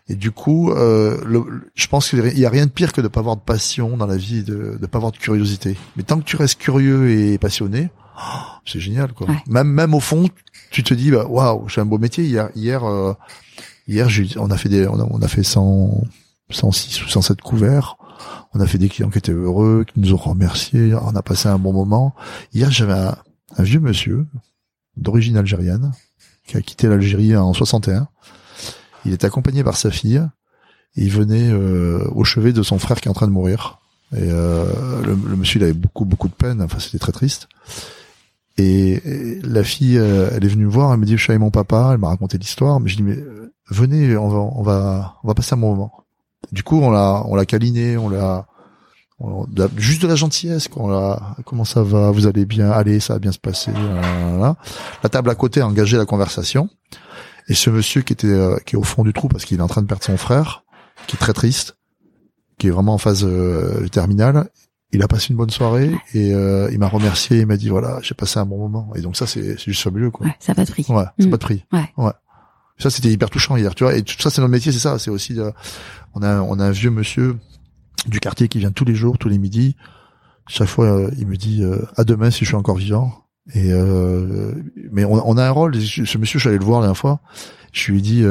[0.07, 3.01] Et du coup, euh, le- le- je pense qu'il y a rien de pire que
[3.01, 5.75] de pas avoir de passion dans la vie, de ne pas avoir de curiosité.
[5.97, 9.27] Mais tant que tu restes curieux et passionné, oh, c'est génial quoi.
[9.27, 9.37] Ouais.
[9.47, 10.27] Même même au fond,
[10.71, 12.23] tu te dis bah waouh, j'ai un beau métier.
[12.23, 13.13] Hier hier euh,
[13.87, 14.07] hier
[14.37, 16.03] on a fait des on a, on a fait 100
[16.51, 17.97] 106 ou 107 couverts.
[18.53, 20.93] On a fait des clients qui étaient heureux, qui nous ont remerciés.
[20.95, 22.15] On a passé un bon moment.
[22.53, 23.17] Hier j'avais un,
[23.57, 24.25] un vieux monsieur
[24.97, 25.91] d'origine algérienne
[26.47, 28.07] qui a quitté l'Algérie en 61.
[29.05, 30.21] Il était accompagné par sa fille.
[30.95, 33.79] Il venait euh, au chevet de son frère qui est en train de mourir.
[34.13, 36.61] Et euh, le, le monsieur, il avait beaucoup, beaucoup de peine.
[36.61, 37.49] Enfin, c'était très triste.
[38.57, 40.93] Et, la fille, euh, elle est venue me voir.
[40.93, 41.91] Elle me dit, je suis avec mon papa.
[41.93, 42.79] Elle m'a raconté l'histoire.
[42.79, 45.75] Mais je dis, mais euh, venez, on va, on va, on va passer un bon
[45.75, 46.05] moment.
[46.51, 48.47] Du coup, on l'a, on l'a câliné, on l'a,
[49.77, 50.67] juste de la gentillesse.
[50.67, 50.83] Quoi.
[50.83, 52.11] On l'a, comment ça va?
[52.11, 52.71] Vous allez bien?
[52.71, 53.71] Allez, ça va bien se passer.
[53.71, 54.55] Voilà.
[55.03, 56.69] La table à côté a engagé la conversation.
[57.47, 59.61] Et ce monsieur qui était, euh, qui est au fond du trou parce qu'il est
[59.61, 60.63] en train de perdre son frère,
[61.07, 61.77] qui est très triste,
[62.57, 64.49] qui est vraiment en phase euh, terminale.
[64.95, 67.39] Il a passé une bonne soirée et euh, il m'a remercié.
[67.39, 68.91] Il m'a dit voilà, j'ai passé un bon moment.
[68.95, 70.25] Et donc ça, c'est c'est juste fabuleux, quoi.
[70.27, 71.31] ouais ça a pas de prix Ouais, c'est Mm.
[71.31, 71.65] pas de prix.
[71.71, 72.11] Ouais.
[72.77, 73.95] Ça, c'était hyper touchant hier, tu vois.
[73.95, 74.99] Et tout ça, c'est notre métier, c'est ça.
[74.99, 75.51] C'est aussi, euh,
[76.13, 77.37] on a, on a un vieux monsieur
[78.07, 79.75] du quartier qui vient tous les jours, tous les midis.
[80.47, 83.13] chaque fois, euh, il me dit euh, à demain si je suis encore vivant.
[83.53, 84.53] Et euh,
[84.91, 85.75] mais on, on, a un rôle.
[85.81, 87.19] Ce monsieur, je suis allé le voir la dernière fois.
[87.71, 88.23] Je lui ai dit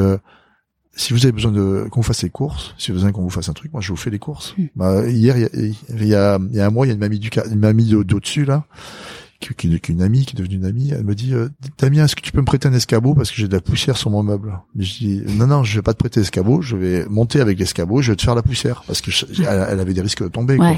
[0.96, 3.22] si vous avez besoin de qu'on vous fasse les courses, si vous avez besoin qu'on
[3.22, 4.54] vous fasse un truc, moi je vous fais les courses.
[4.56, 4.64] Mm.
[4.76, 7.18] Bah, hier, il y, y, a, y a un mois, il y a une mamie
[7.18, 8.66] du une mamie d'au-dessus là
[9.52, 12.16] qui, est une amie, qui est devenue une amie, elle me dit, euh, Damien, est-ce
[12.16, 14.22] que tu peux me prêter un escabeau parce que j'ai de la poussière sur mon
[14.22, 14.58] meuble?
[14.74, 17.58] Mais je dis, non, non, je vais pas te prêter l'escabeau, je vais monter avec
[17.58, 19.10] l'escabeau, je vais te faire la poussière parce que
[19.42, 20.56] elle, avait des risques de tomber.
[20.56, 20.76] Quoi.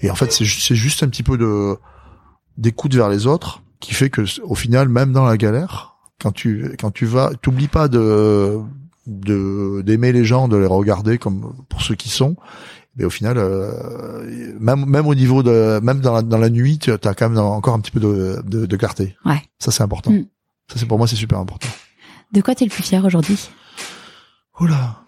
[0.00, 0.44] Et en fait, c'est
[0.74, 1.76] juste un petit peu de
[2.58, 6.72] d'écoute vers les autres qui fait que au final, même dans la galère, quand tu
[6.78, 8.58] quand tu vas, t'oublies pas de
[9.06, 12.36] de d'aimer les gens, de les regarder comme pour ceux qui sont,
[12.96, 16.78] mais au final, euh, même même au niveau de même dans la, dans la nuit,
[16.78, 19.16] tu as quand même encore un petit peu de, de, de clarté.
[19.24, 19.42] Ouais.
[19.58, 20.10] Ça c'est important.
[20.10, 20.26] Mm.
[20.68, 21.68] Ça c'est pour moi c'est super important.
[22.32, 23.50] De quoi tu es le plus fier aujourd'hui?
[24.60, 25.02] Oula.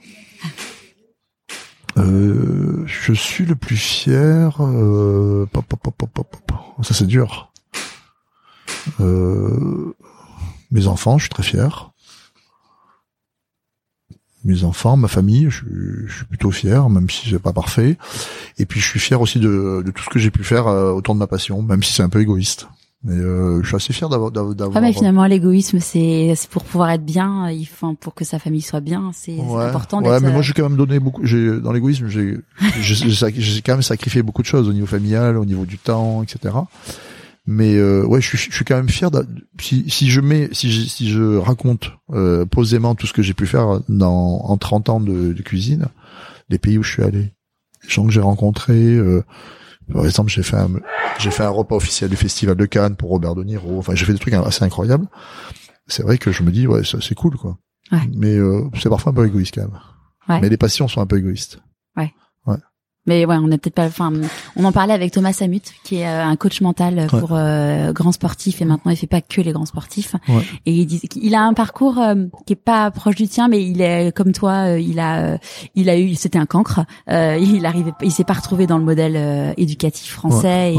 [1.98, 4.56] Euh, je suis le plus fier.
[4.60, 7.52] Euh, pop, pop, pop, ça c'est dur.
[9.00, 9.94] Euh,
[10.70, 11.91] mes enfants, je suis très fier
[14.44, 15.62] mes enfants, ma famille, je,
[16.06, 17.96] je, suis plutôt fier, même si c'est pas parfait.
[18.58, 20.92] Et puis je suis fier aussi de, de tout ce que j'ai pu faire euh,
[20.92, 22.68] autour de ma passion, même si c'est un peu égoïste.
[23.04, 24.30] Mais euh, je suis assez fier d'avoir.
[24.30, 28.38] d'avoir ah mais finalement l'égoïsme c'est pour pouvoir être bien, il faut pour que sa
[28.38, 30.00] famille soit bien, c'est ouais, important.
[30.02, 31.26] Ouais, mais moi j'ai quand même donné beaucoup.
[31.26, 32.38] J'ai dans l'égoïsme j'ai
[32.80, 36.54] j'ai quand même sacrifié beaucoup de choses au niveau familial, au niveau du temps, etc.
[37.44, 39.10] Mais euh, ouais, je suis, je suis quand même fier.
[39.60, 43.34] Si, si je mets, si je, si je raconte euh, posément tout ce que j'ai
[43.34, 45.86] pu faire dans en 30 ans de, de, cuisine,
[46.48, 47.34] les pays où je suis allé,
[47.82, 48.94] les gens que j'ai rencontrés.
[48.94, 49.24] Euh,
[49.92, 50.70] par exemple, j'ai fait un,
[51.18, 53.78] j'ai fait un repas officiel du festival de Cannes pour Robert De Niro.
[53.78, 55.08] Enfin, j'ai fait des trucs assez incroyables.
[55.88, 57.58] C'est vrai que je me dis ouais, ça c'est cool quoi.
[57.90, 58.08] Ouais.
[58.14, 59.80] Mais euh, c'est parfois un peu égoïste quand même.
[60.28, 60.40] Ouais.
[60.40, 61.58] Mais les passions sont un peu égoïstes.
[61.96, 62.14] Ouais.
[63.06, 63.86] Mais ouais, on n'est peut-être pas.
[63.86, 64.12] Enfin,
[64.54, 68.12] on en parlait avec Thomas Samut, qui est euh, un coach mental pour euh, grands
[68.12, 70.14] sportifs et maintenant il fait pas que les grands sportifs.
[70.28, 70.44] Ouais.
[70.66, 73.64] Et il dit qu'il a un parcours euh, qui est pas proche du tien, mais
[73.64, 74.78] il est comme toi.
[74.78, 75.38] il a,
[75.74, 76.80] il a eu, c'était un cancre.
[77.08, 80.74] il arrivait, il s'est pas retrouvé dans le modèle éducatif français.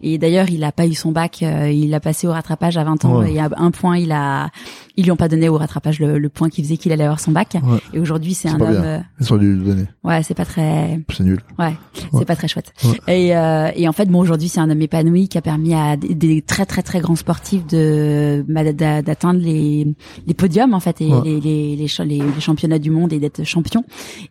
[0.00, 1.42] et, et d'ailleurs, il a pas eu son bac.
[1.42, 3.22] il a passé au rattrapage à 20 ans.
[3.22, 4.48] Et à un point, il a,
[4.96, 7.20] ils lui ont pas donné au rattrapage le, le point qui faisait qu'il allait avoir
[7.20, 7.56] son bac.
[7.92, 9.02] Et aujourd'hui, c'est un homme.
[9.20, 9.84] Ils ont dû lui donner.
[10.04, 11.00] Ouais, c'est pas très.
[11.14, 11.40] C'est nul.
[11.58, 11.65] Ouais,
[12.12, 12.72] c'est pas très chouette.
[13.08, 15.96] Et, euh, et en fait, bon, aujourd'hui, c'est un homme épanoui qui a permis à
[15.96, 19.86] des, très très très grands sportifs de bah, d'atteindre les,
[20.26, 23.84] les podiums en fait et les, les, les, les, championnats du monde et d'être champion.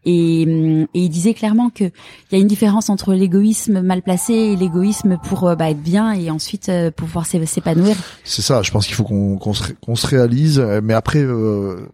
[0.05, 4.33] Et, et il disait clairement que il y a une différence entre l'égoïsme mal placé
[4.33, 7.95] et l'égoïsme pour euh, bah, être bien et ensuite euh, pouvoir s'épanouir.
[8.23, 8.61] C'est ça.
[8.61, 11.19] Je pense qu'il faut qu'on qu'on se, qu'on se réalise, mais après.
[11.19, 11.87] Euh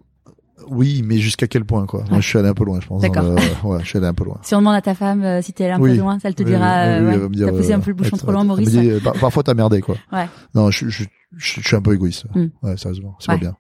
[0.70, 2.04] oui, mais jusqu'à quel point quoi?
[2.10, 3.02] Moi, je suis allé un peu loin, je pense.
[3.02, 3.26] D'accord.
[3.64, 4.38] ouais, je suis allé un peu loin.
[4.42, 6.36] Si on demande à ta femme euh, si t'es allé un peu loin, ça elle
[6.36, 6.60] te dira.
[6.60, 8.70] Oui, euh, ouais, t'as poussé un peu le bouchon trop loin, Maurice.
[8.70, 9.96] Dit, euh, parfois t'as merdé quoi.
[10.12, 10.28] Ouais.
[10.56, 11.04] Non, je, je,
[11.36, 12.26] je, suis un peu égoïste.
[12.34, 12.48] Mm.
[12.64, 13.56] Ouais, sérieusement, c'est pas bien.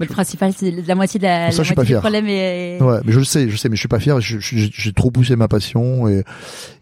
[0.00, 2.82] Mais le principal, c'est la moitié de la, ça, la du problème est...
[2.82, 4.20] Ouais, mais je le sais, je sais, mais je suis pas fier.
[4.20, 6.24] J'ai trop poussé ma passion et,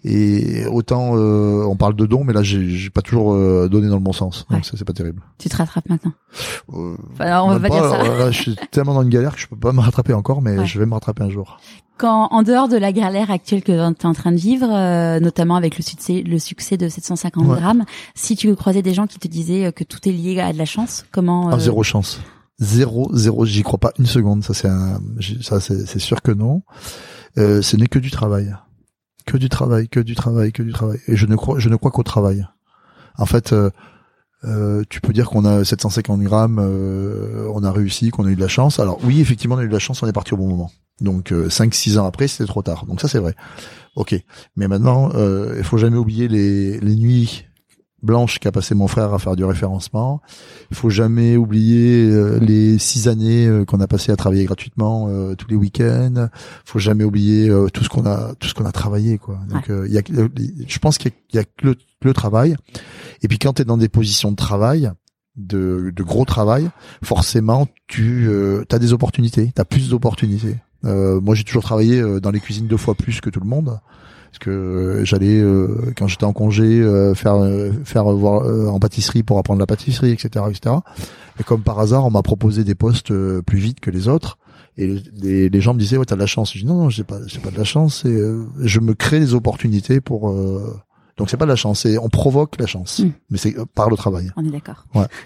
[0.03, 3.97] et autant euh, on parle de dons, mais là j'ai pas toujours euh, donné dans
[3.97, 4.47] le bon sens.
[4.51, 5.21] Donc ça c'est pas terrible.
[5.39, 6.13] Tu te rattrapes maintenant.
[6.73, 8.03] Euh, enfin, on va pas, dire ça.
[8.03, 10.65] Là, je suis tellement dans une galère que je peux pas me rattraper encore, mais
[10.65, 11.61] je vais me rattraper un jour.
[11.99, 15.21] Quand en dehors de la galère actuelle que tu es en train de vivre, euh,
[15.21, 17.85] notamment avec le succès, le succès de 750 grammes,
[18.15, 20.65] si tu croisais des gens qui te disaient que tout est lié à de la
[20.65, 22.19] chance, comment ah, Zéro chance.
[22.63, 24.45] Zéro, zéro, j'y crois pas une seconde.
[24.45, 24.69] Ça c'est
[25.43, 26.63] ça c'est sûr que non.
[27.39, 28.55] Euh, ce n'est que du travail,
[29.27, 30.99] que du travail, que du travail, que du travail.
[31.09, 32.47] Et je ne crois, je ne crois qu'au travail.
[33.19, 33.71] En fait, euh,
[34.45, 38.37] euh, tu peux dire qu'on a 750 grammes, euh, on a réussi, qu'on a eu
[38.37, 38.79] de la chance.
[38.81, 40.71] Alors oui, effectivement, on a eu de la chance, on est parti au bon moment.
[41.01, 42.87] Donc euh, 5-6 ans après, c'était trop tard.
[42.87, 43.35] Donc ça, c'est vrai.
[43.97, 44.15] Ok.
[44.57, 47.45] Mais maintenant, euh, il faut jamais oublier les, les nuits
[48.03, 50.21] blanche qui a passé mon frère à faire du référencement.
[50.71, 55.07] Il faut jamais oublier euh, les six années euh, qu'on a passé à travailler gratuitement
[55.09, 56.29] euh, tous les week-ends.
[56.29, 56.31] Il
[56.65, 59.39] faut jamais oublier tout ce qu'on a tout ce qu'on a travaillé quoi.
[59.49, 62.57] Donc il y a, je pense qu'il y a, que le, travail.
[63.23, 64.91] Et puis quand tu es dans des positions de travail,
[65.37, 66.69] de, de gros travail,
[67.03, 68.29] forcément tu
[68.71, 70.57] as des opportunités, tu as plus d'opportunités.
[70.83, 73.79] moi j'ai toujours travaillé dans les cuisines deux fois plus que tout le monde
[74.33, 77.37] parce que euh, j'allais euh, quand j'étais en congé euh, faire
[77.85, 80.77] faire voir en pâtisserie pour apprendre la pâtisserie, etc., etc.
[81.39, 83.13] Et comme par hasard, on m'a proposé des postes
[83.43, 84.39] plus vite que les autres.
[84.79, 86.55] Et les, les gens me disaient ouais t'as de la chance.
[86.55, 88.07] Je dis non non j'ai pas j'ai pas de la chance.
[88.07, 88.19] Et
[88.63, 90.35] je me crée des opportunités pour
[91.19, 93.11] donc c'est pas de la chance, c'est on provoque la chance, hmm.
[93.29, 94.31] mais c'est par le travail.
[94.37, 94.87] On est d'accord.
[94.95, 95.07] Ouais.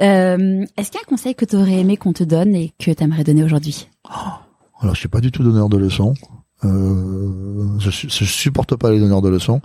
[0.00, 2.72] Euh, Est-ce qu'il y a un conseil que tu aurais aimé qu'on te donne et
[2.78, 3.88] que tu aimerais donner aujourd'hui?
[4.04, 4.30] Oh,
[4.80, 6.14] Alors je suis pas du tout donneur de leçons.
[6.64, 9.60] Euh, je, je supporte pas les donneurs de leçons.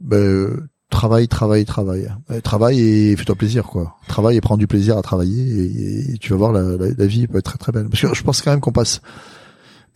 [0.00, 2.08] Ben, travaille, travaille, travaille.
[2.30, 3.96] Euh, Travaille et fais-toi plaisir, quoi.
[4.08, 6.62] Travaille et prends du plaisir à travailler et, tu vas voir, la,
[6.96, 7.88] la, vie peut être très très belle.
[7.88, 9.00] Parce que je pense quand même qu'on passe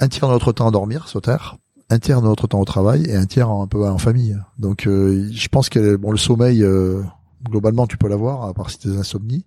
[0.01, 1.57] un tiers de notre temps à dormir sur Terre,
[1.91, 4.37] un tiers de notre temps au travail et un tiers un peu en famille.
[4.59, 7.03] Donc euh, je pense que bon le sommeil, euh,
[7.49, 9.45] globalement tu peux l'avoir, à part si t'es insomnie.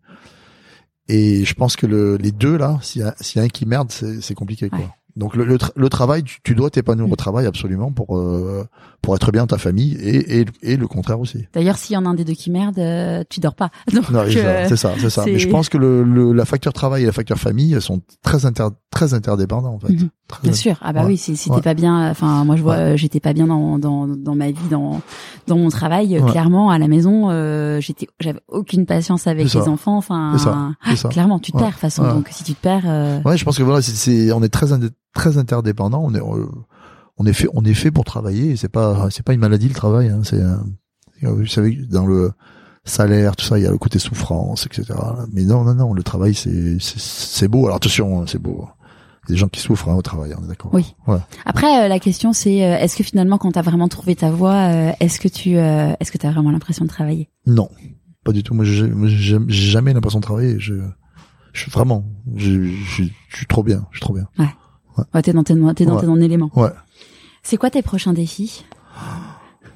[1.09, 3.65] Et je pense que le, les deux là, s'il y, a- y a un qui
[3.65, 4.93] merde, c'est c'est compliqué quoi.
[5.17, 8.63] Donc le, le, tra- le travail, tu, tu dois t'épanouir au travail absolument pour euh,
[9.01, 11.45] pour être bien ta famille et, et, et le contraire aussi.
[11.53, 13.69] D'ailleurs, s'il y en a un des deux qui merde, euh, tu dors pas.
[13.93, 15.23] Donc, Non, c'est ça, euh, c'est ça, c'est ça.
[15.25, 18.01] Mais je pense que le, le, la facteur travail et la facteur famille elles sont
[18.21, 19.93] très inter, très interdépendants en fait.
[19.93, 20.09] Mhm.
[20.27, 20.75] Très- Bien sûr.
[20.81, 21.07] Ah bah Ouais.
[21.07, 21.55] oui, si, si Ouais.
[21.55, 22.79] t'es pas bien, enfin moi je vois, Ouais.
[22.93, 25.01] euh, j'étais pas bien dans, dans dans ma vie, dans
[25.47, 26.17] dans mon travail.
[26.17, 26.21] euh.
[26.25, 29.97] Clairement, à la maison, euh, j'étais, j'avais aucune patience avec les enfants.
[29.97, 30.75] Enfin,
[31.09, 32.03] clairement, tu te perds de toute façon.
[32.07, 34.73] Donc si tu te perds, euh, Ouais, je pense que voilà, c'est, on est très
[35.17, 36.03] très interdépendants.
[36.03, 36.45] On est euh,
[37.17, 38.55] on est fait on est fait pour travailler.
[38.55, 40.09] C'est pas c'est pas une maladie le travail.
[40.09, 40.55] Hein, c'est euh,
[41.23, 42.31] vous savez dans le
[42.85, 44.93] salaire tout ça il y a le côté souffrance etc.
[45.33, 47.65] Mais non non non le travail c'est c'est, beau.
[47.65, 48.67] Alors attention hein, c'est beau.
[49.27, 50.33] Des gens qui souffrent hein, au travail.
[50.39, 50.71] On est d'accord.
[50.73, 50.95] Oui.
[51.05, 51.17] Ouais.
[51.45, 54.55] Après, euh, la question c'est, euh, est-ce que finalement, quand t'as vraiment trouvé ta voie,
[54.55, 57.27] euh, est-ce que tu, euh, est-ce que t'as vraiment l'impression de travailler?
[57.45, 57.67] Non,
[58.23, 58.53] pas du tout.
[58.53, 60.57] Moi, j'ai jamais l'impression de travailler.
[60.59, 60.75] Je,
[61.51, 62.05] je suis vraiment,
[62.37, 63.85] je, je, je suis trop bien.
[63.91, 64.29] Je suis trop bien.
[64.39, 64.53] Ouais,
[65.23, 66.23] t'es dans tes, t'es dans Ouais.
[66.25, 66.49] élément.
[66.55, 66.69] Ouais.
[67.43, 68.65] C'est quoi tes prochains défis?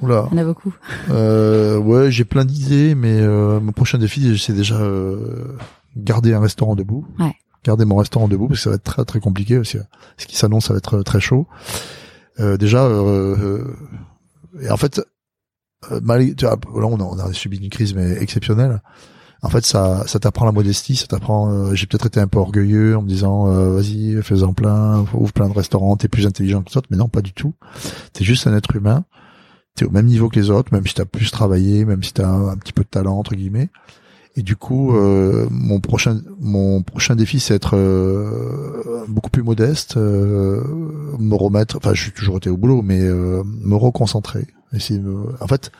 [0.02, 0.28] Oula.
[0.32, 0.74] En a beaucoup.
[1.10, 5.56] Euh, ouais, j'ai plein d'idées, mais euh, mon prochain défi, c'est déjà euh,
[5.96, 7.06] garder un restaurant debout.
[7.20, 7.36] Ouais.
[7.64, 9.78] Garder mon restaurant debout parce que ça va être très très compliqué aussi.
[10.18, 11.46] Ce qui s'annonce, ça va être très chaud.
[12.40, 13.78] Euh, déjà, euh, euh,
[14.62, 15.00] et en fait,
[15.92, 18.82] euh, malgré, tu vois, là on a, on a subi une crise mais exceptionnelle.
[19.44, 21.52] En fait, ça, ça t'apprend la modestie, ça t'apprend.
[21.52, 25.34] euh, j'ai peut-être été un peu orgueilleux en me disant, euh, vas-y, fais-en plein, ouvre
[25.34, 27.54] plein de restaurants, t'es plus intelligent que les autres, mais non, pas du tout.
[28.14, 29.04] T'es juste un être humain
[29.76, 32.28] t'es au même niveau que les autres, même si t'as plus travaillé, même si t'as
[32.28, 33.70] un, un petit peu de talent entre guillemets.
[34.38, 39.98] Et du coup, euh, mon prochain mon prochain défi, c'est être euh, beaucoup plus modeste,
[39.98, 40.64] euh,
[41.20, 41.78] me remettre.
[41.78, 44.48] Enfin, je suis toujours été au boulot, mais euh, me reconcentrer.
[44.74, 45.72] Essayer de me, en fait,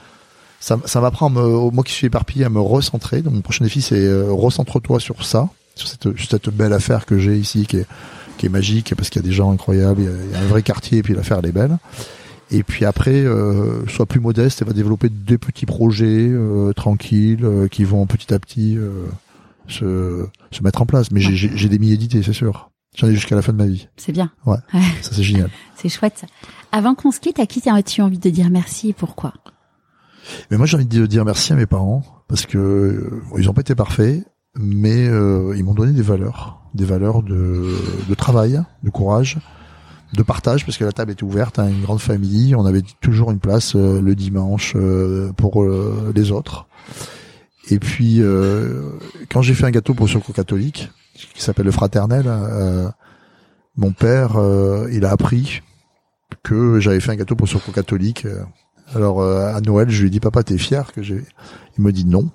[0.62, 3.22] ça, ça m'apprend, me- moi qui suis éparpillé, à me recentrer.
[3.22, 7.06] Donc mon prochain défi, c'est euh, recentre-toi sur ça, sur cette, sur cette belle affaire
[7.06, 7.88] que j'ai ici, qui est
[8.38, 10.36] qui est magique, parce qu'il y a des gens incroyables, il y a, il y
[10.36, 11.78] a un vrai quartier, et puis l'affaire elle est belle.
[12.50, 17.46] Et puis après, euh, sois plus modeste et va développer des petits projets euh, tranquilles
[17.46, 19.06] euh, qui vont petit à petit euh,
[19.68, 21.12] se, se mettre en place.
[21.12, 22.70] Mais j'ai- des milliers d'idées, c'est sûr.
[22.98, 23.88] J'en ai jusqu'à la fin de ma vie.
[23.96, 24.32] C'est bien.
[24.46, 24.58] Ouais.
[25.02, 25.50] Ça c'est génial.
[25.76, 26.26] C'est chouette.
[26.74, 29.34] Avant qu'on se quitte, à qui as-tu envie de dire merci et pourquoi?
[30.50, 33.54] Mais moi j'ai envie de dire merci à mes parents parce que euh, ils ont
[33.54, 34.24] pas été parfaits,
[34.56, 37.76] mais euh, ils m'ont donné des valeurs, des valeurs de,
[38.08, 39.38] de travail, de courage,
[40.14, 42.56] de partage parce que la table était ouverte à une grande famille.
[42.56, 46.68] On avait toujours une place euh, le dimanche euh, pour euh, les autres.
[47.70, 48.92] Et puis euh,
[49.30, 52.26] quand j'ai fait un gâteau pour le secours catholique qui s'appelle le fraternel,
[53.76, 54.32] mon père
[54.92, 55.62] il a appris
[56.42, 58.26] que j'avais fait un gâteau pour le secours catholique.
[58.96, 61.24] Alors euh, à Noël, je lui dit papa, t'es fier que j'ai
[61.78, 62.30] Il me dit non.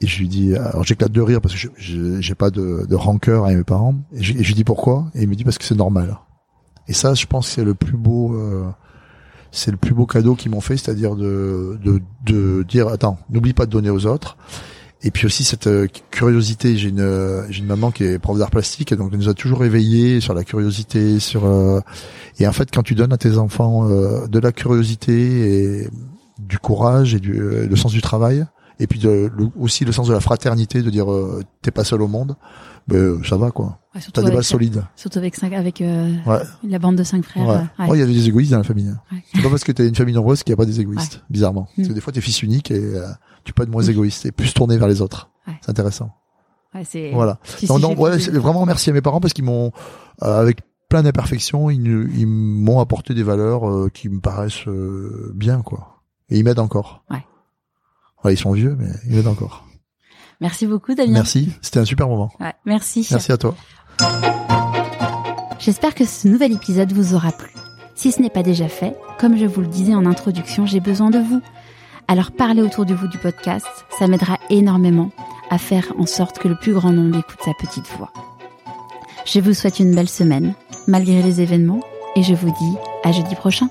[0.00, 3.44] Et je lui dis alors j'éclate de rire parce que j'ai pas de, de rancœur
[3.44, 3.94] à mes parents.
[4.12, 6.18] Et je, je lui dis pourquoi Et il me dit parce que c'est normal.
[6.88, 8.68] Et ça, je pense que c'est le plus beau, euh,
[9.50, 13.54] c'est le plus beau cadeau qu'ils m'ont fait, c'est-à-dire de, de de dire attends, n'oublie
[13.54, 14.36] pas de donner aux autres.
[15.06, 16.78] Et puis aussi cette euh, curiosité.
[16.78, 19.28] J'ai une euh, j'ai une maman qui est prof d'art plastique, et donc elle nous
[19.28, 21.80] a toujours éveillés sur la curiosité, sur euh,
[22.38, 25.88] et en fait, quand tu donnes à tes enfants de la curiosité et
[26.38, 28.46] du courage et du le sens du travail,
[28.80, 32.02] et puis de, aussi le sens de la fraternité, de dire euh, t'es pas seul
[32.02, 32.36] au monde,
[32.88, 33.78] ben ça va quoi.
[33.94, 34.84] Ouais, T'as des bases solides.
[34.96, 36.42] Surtout avec cinq, avec euh, Ouais.
[36.68, 37.46] la bande de cinq frères.
[37.46, 37.54] Ouais.
[37.54, 37.98] euh, Oh, ouais.
[37.98, 38.88] il y a des égoïstes dans la famille.
[38.88, 39.00] hein.
[39.32, 41.68] C'est pas parce que t'es une famille nombreuse qu'il n'y a pas des égoïstes, bizarrement.
[41.76, 41.94] Parce que Mm.
[41.94, 43.06] des fois t'es fils unique et euh,
[43.44, 43.90] tu peux être moins Mm.
[43.90, 45.30] égoïste et plus tourné vers les autres.
[45.46, 45.54] Ouais.
[45.60, 46.10] C'est intéressant.
[47.12, 47.38] Voilà.
[47.44, 49.70] Si, Non, si, non, ouais, vraiment merci à mes parents parce qu'ils m'ont,
[50.22, 55.30] euh, avec plein d'imperfections, ils, ils m'ont apporté des valeurs euh, qui me paraissent euh,
[55.36, 56.02] bien, quoi.
[56.30, 57.04] Et ils m'aident encore.
[57.10, 57.24] Ouais.
[58.24, 59.64] Ouais, ils sont vieux, mais ils m'aident encore.
[60.40, 61.12] Merci beaucoup, Damien.
[61.12, 62.30] Merci, c'était un super moment.
[62.40, 63.06] Ouais, merci.
[63.10, 63.54] Merci à toi.
[65.58, 67.50] J'espère que ce nouvel épisode vous aura plu.
[67.94, 71.10] Si ce n'est pas déjà fait, comme je vous le disais en introduction, j'ai besoin
[71.10, 71.40] de vous.
[72.08, 73.66] Alors parlez autour de vous du podcast,
[73.98, 75.10] ça m'aidera énormément
[75.50, 78.12] à faire en sorte que le plus grand nombre écoute sa petite voix.
[79.24, 80.54] Je vous souhaite une belle semaine,
[80.86, 81.80] malgré les événements,
[82.16, 83.68] et je vous dis à jeudi prochain.